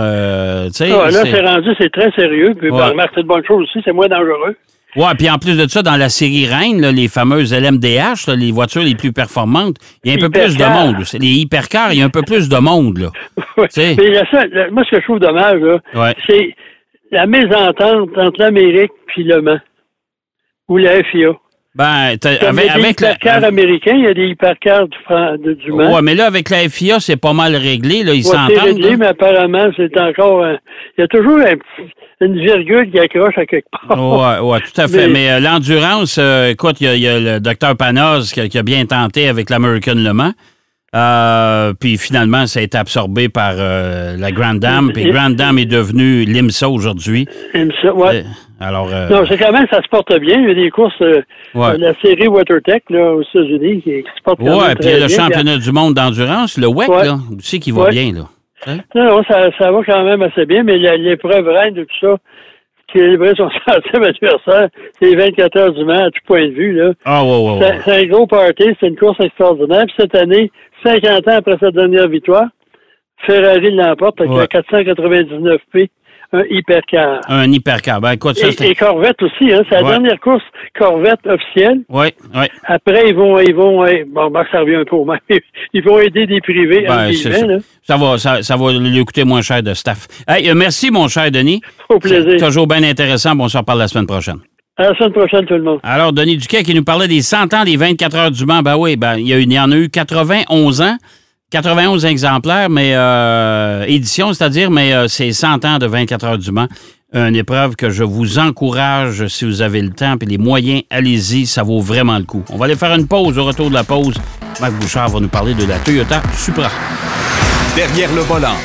tu 0.67 0.73
sais. 0.73 0.91
Ah, 0.93 1.11
là, 1.11 1.23
c'est 1.25 1.41
rendu, 1.41 1.71
c'est 1.79 1.93
très 1.93 2.11
sérieux. 2.13 2.55
Puis, 2.59 2.71
ouais. 2.71 2.81
c'est 3.15 3.21
une 3.21 3.27
bonne 3.27 3.45
chose 3.45 3.63
aussi, 3.65 3.81
c'est 3.85 3.93
moins 3.93 4.09
dangereux. 4.09 4.57
Oui, 4.95 5.07
puis 5.17 5.31
en 5.31 5.39
plus 5.39 5.57
de 5.57 5.67
ça, 5.69 5.83
dans 5.83 5.97
la 5.97 6.11
série 6.11 6.47
Reine, 6.47 6.87
les 6.91 7.09
fameuses 7.09 7.55
LMDH, 7.55 8.31
les 8.37 8.53
voitures 8.53 8.83
les 8.83 8.95
plus 8.95 9.13
performantes, 9.13 9.77
il 10.05 10.11
y 10.11 10.15
a 10.15 10.17
un 10.17 10.29
peu 10.29 10.29
plus 10.29 10.57
de 10.59 10.65
monde. 10.65 10.97
Les 11.19 11.41
hypercars, 11.41 11.95
il 11.95 12.01
y 12.01 12.03
a 12.03 12.05
un 12.05 12.11
peu 12.11 12.23
plus 12.23 12.51
de 12.51 12.59
monde. 12.59 12.99
Là. 12.99 13.09
moi, 13.57 13.67
ce 13.71 14.91
que 14.91 15.01
je 15.01 15.05
trouve 15.05 15.19
dommage, 15.19 15.61
c'est 16.29 16.55
la 17.11 17.27
mésentente 17.27 18.11
entre 18.17 18.39
l'Amérique 18.39 18.93
et 19.17 19.23
Le 19.23 19.41
Mans 19.41 19.61
ou 20.69 20.77
la 20.77 21.03
FIA. 21.05 21.31
Ben, 21.75 22.17
avec, 22.23 22.43
avec 22.45 23.01
les 23.01 23.07
hypercars 23.07 23.45
américains, 23.45 23.95
il 23.97 24.05
y 24.05 24.07
a 24.07 24.15
des 24.15 24.27
hypercars 24.27 24.89
du, 24.89 25.55
du 25.55 25.73
Mans. 25.73 25.95
Oui, 25.95 26.01
mais 26.03 26.15
là, 26.15 26.27
avec 26.27 26.51
la 26.51 26.69
FIA, 26.69 27.01
c'est 27.01 27.17
pas 27.17 27.33
mal 27.33 27.57
réglé. 27.57 28.03
Là, 28.03 28.13
ils 28.13 28.25
s'entendent. 28.25 28.51
C'est 28.55 28.61
réglé, 28.61 28.97
mais 28.99 29.07
apparemment, 29.07 29.69
c'est 29.77 29.99
encore... 29.99 30.45
il 30.99 31.01
y 31.01 31.05
a 31.05 31.09
toujours 31.09 31.39
un 31.39 31.57
une 32.23 32.39
virgule 32.39 32.91
qui 32.91 32.99
accroche 32.99 33.37
à 33.37 33.47
quelque 33.47 33.67
part. 33.71 33.99
Oui, 33.99 34.49
ouais, 34.49 34.61
tout 34.61 34.81
à 34.81 34.89
fait. 34.89 35.09
Mais, 35.09 35.31
euh, 35.31 35.41
l'endurance, 35.41 36.19
euh, 36.19 36.51
écoute, 36.51 36.81
il 36.81 36.99
y, 36.99 37.09
a 37.09 37.19
le 37.19 37.41
docteur 37.41 37.77
Panos 37.77 38.33
qui, 38.33 38.59
a 38.59 38.63
bien 38.63 38.85
tenté 38.87 39.29
avec 39.29 39.51
l'American 39.51 39.95
Le 39.97 40.13
Mans. 40.13 40.33
Euh, 40.95 41.73
puis 41.79 41.97
finalement, 41.97 42.47
ça 42.47 42.61
a 42.61 42.63
été 42.63 42.77
absorbé 42.77 43.31
par 43.31 43.55
la 43.55 44.31
Grand 44.31 44.55
Dame. 44.55 44.93
Puis 44.93 45.05
Grand 45.05 45.31
Dame 45.31 45.59
est 45.59 45.67
devenue 45.67 46.25
l'IMSA 46.25 46.69
aujourd'hui. 46.69 47.27
IMSA, 47.55 47.95
oui. 47.95 48.23
Alors, 48.63 48.89
Non, 48.89 49.25
c'est 49.29 49.39
quand 49.39 49.53
même, 49.53 49.67
ça 49.71 49.83
se 49.83 49.89
porte 49.89 50.17
bien. 50.19 50.39
Il 50.39 50.49
y 50.49 50.51
a 50.51 50.55
des 50.55 50.71
courses, 50.71 50.99
de 51.01 51.25
la 51.55 51.95
série 52.01 52.29
WaterTech 52.29 52.85
là, 52.91 53.13
aux 53.13 53.23
États-Unis 53.23 53.83
qui, 53.83 53.91
se 53.91 54.23
porte 54.23 54.41
bien. 54.41 54.57
Oui, 54.57 54.75
puis 54.79 54.89
il 54.89 54.91
y 54.91 54.95
a 54.95 55.01
le 55.01 55.09
championnat 55.09 55.57
du 55.59 55.73
monde 55.73 55.95
d'endurance, 55.95 56.59
le 56.59 56.69
WEC, 56.69 56.89
là, 56.89 57.17
aussi 57.37 57.61
qui 57.61 57.73
va 57.73 57.89
bien. 57.89 58.13
Là. 58.13 58.29
Hein? 58.67 58.79
Non, 58.95 59.23
ça, 59.25 59.51
ça, 59.59 59.73
va 59.73 59.81
quand 59.85 60.05
même 60.05 60.23
assez 60.23 60.47
bien, 60.47 60.63
mais 60.63 60.79
l'épreuve 60.79 61.49
reine 61.49 61.75
de 61.75 61.85
tout 61.85 61.97
ça, 62.01 62.17
qui 62.89 63.01
a 63.01 63.07
livré 63.09 63.33
son 63.37 63.51
centième 63.67 64.05
adversaire, 64.05 64.69
c'est 65.01 65.11
les 65.11 65.17
24 65.17 65.57
heures 65.59 65.73
du 65.73 65.85
Mans 65.85 66.05
à 66.05 66.11
tout 66.11 66.21
point 66.27 66.47
de 66.47 66.53
vue. 66.53 66.73
Là. 66.73 66.93
Ah, 67.05 67.25
ouais, 67.25 67.31
ouais, 67.31 67.59
ouais. 67.59 67.81
C'est 67.85 68.05
un 68.05 68.07
gros 68.07 68.27
party, 68.27 68.65
c'est 68.79 68.89
une 68.89 68.97
course 68.97 69.19
extraordinaire. 69.21 69.85
Puis 69.87 69.95
cette 69.99 70.15
année, 70.15 70.51
50 70.85 71.29
ans 71.29 71.37
après 71.37 71.57
sa 71.59 71.71
dernière 71.71 72.09
victoire, 72.09 72.47
Ferrari 73.27 73.75
l'emporte 73.75 74.21
avec 74.21 74.33
ouais. 74.33 74.47
499 74.49 75.61
P 75.73 75.91
un 76.33 76.45
hypercar. 76.49 77.21
Un 77.29 77.53
hypercar. 77.53 78.01
Ben, 78.01 78.13
écoute, 78.13 78.37
ça, 78.37 78.49
et, 78.49 78.71
et, 78.71 78.75
Corvette 78.75 79.23
aussi, 79.23 79.53
hein, 79.53 79.63
c'est 79.69 79.75
la 79.75 79.83
dernière 79.83 80.19
course 80.21 80.43
Corvette 80.79 81.27
officielle. 81.27 81.81
Oui, 81.89 82.07
oui. 82.35 82.47
Après, 82.65 83.11
ils 83.11 83.15
vont, 83.15 83.39
ils 83.39 83.55
vont, 83.55 83.85
bon, 84.09 84.31
ben, 84.31 84.45
ça 84.51 84.61
revient 84.61 84.77
un 84.77 84.85
peu 84.85 84.97
au 84.97 85.05
même. 85.05 85.19
Ils 85.75 85.83
vont 85.83 85.99
aider 85.99 86.27
des 86.27 86.41
privés. 86.41 86.85
Ben, 86.87 87.13
ça. 87.13 87.31
ça. 87.83 87.97
va, 87.97 88.19
ça, 88.19 88.43
ça, 88.43 88.57
va 88.57 88.73
lui 88.73 89.05
coûter 89.05 89.25
moins 89.25 89.43
cher 89.43 89.63
de 89.63 89.75
staff. 89.75 90.07
Hey, 90.29 90.49
euh, 90.51 90.55
merci, 90.55 90.91
mon 90.91 91.09
cher 91.09 91.31
Denis. 91.31 91.61
Au 91.89 91.99
plaisir. 91.99 92.37
Toujours 92.39 92.67
bien 92.67 92.83
intéressant. 92.83 93.35
Bon, 93.35 93.45
on 93.45 93.49
se 93.49 93.59
reparle 93.59 93.79
la 93.79 93.89
semaine 93.89 94.07
prochaine. 94.07 94.39
À 94.77 94.85
la 94.85 94.97
semaine 94.97 95.13
prochaine, 95.13 95.45
tout 95.45 95.55
le 95.55 95.63
monde. 95.63 95.81
Alors, 95.83 96.13
Denis 96.13 96.37
Duquet 96.37 96.63
qui 96.63 96.75
nous 96.75 96.85
parlait 96.85 97.09
des 97.09 97.21
100 97.21 97.53
ans 97.55 97.65
des 97.65 97.77
24 97.77 98.17
heures 98.17 98.31
du 98.31 98.47
Mans. 98.47 98.63
Ben 98.63 98.77
oui, 98.77 98.97
ben, 98.97 99.17
il, 99.17 99.29
y, 99.29 99.35
a 99.35 99.39
il 99.39 99.53
y 99.53 99.59
en 99.59 99.71
a 99.71 99.77
eu 99.77 99.91
91 99.91 100.81
ans. 100.81 100.97
91 101.53 102.07
exemplaires, 102.07 102.71
mais 102.71 102.93
euh, 102.95 103.85
édition, 103.87 104.33
c'est-à-dire, 104.33 104.71
mais 104.71 104.95
euh, 104.95 105.07
c'est 105.07 105.33
100 105.33 105.67
ans 105.67 105.79
de 105.79 105.87
24 105.87 106.25
heures 106.25 106.39
du 106.39 106.51
Mans. 106.51 106.67
Une 107.13 107.37
épreuve 107.37 107.77
que 107.77 107.91
je 107.91 108.05
vous 108.05 108.39
encourage, 108.39 109.27
si 109.27 109.45
vous 109.45 109.61
avez 109.61 109.83
le 109.83 109.91
temps 109.91 110.17
et 110.19 110.25
les 110.25 110.39
moyens, 110.39 110.83
allez-y, 110.89 111.47
ça 111.47 111.63
vaut 111.63 111.81
vraiment 111.81 112.17
le 112.17 112.25
coup. 112.25 112.43
On 112.49 112.57
va 112.57 112.65
aller 112.65 112.75
faire 112.75 112.95
une 112.95 113.07
pause. 113.07 113.37
Au 113.37 113.45
retour 113.45 113.69
de 113.69 113.75
la 113.75 113.85
pause, 113.85 114.15
Marc 114.63 114.73
Bouchard 114.73 115.11
va 115.11 115.21
nous 115.21 115.29
parler 115.29 115.53
de 115.53 115.67
la 115.67 115.79
Toyota 115.79 116.23
Supra. 116.35 116.71
Derrière 117.77 118.11
le 118.15 118.23
volant. 118.23 118.57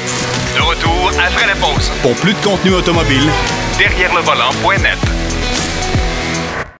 De 0.55 0.61
retour 0.61 1.11
après 1.19 1.45
la 1.45 1.55
pause. 1.55 1.91
Pour 2.01 2.15
plus 2.15 2.33
de 2.33 2.39
contenu 2.39 2.71
automobile, 2.71 3.27
derrière 3.77 4.15
le 4.15 4.21
volant.net. 4.21 5.26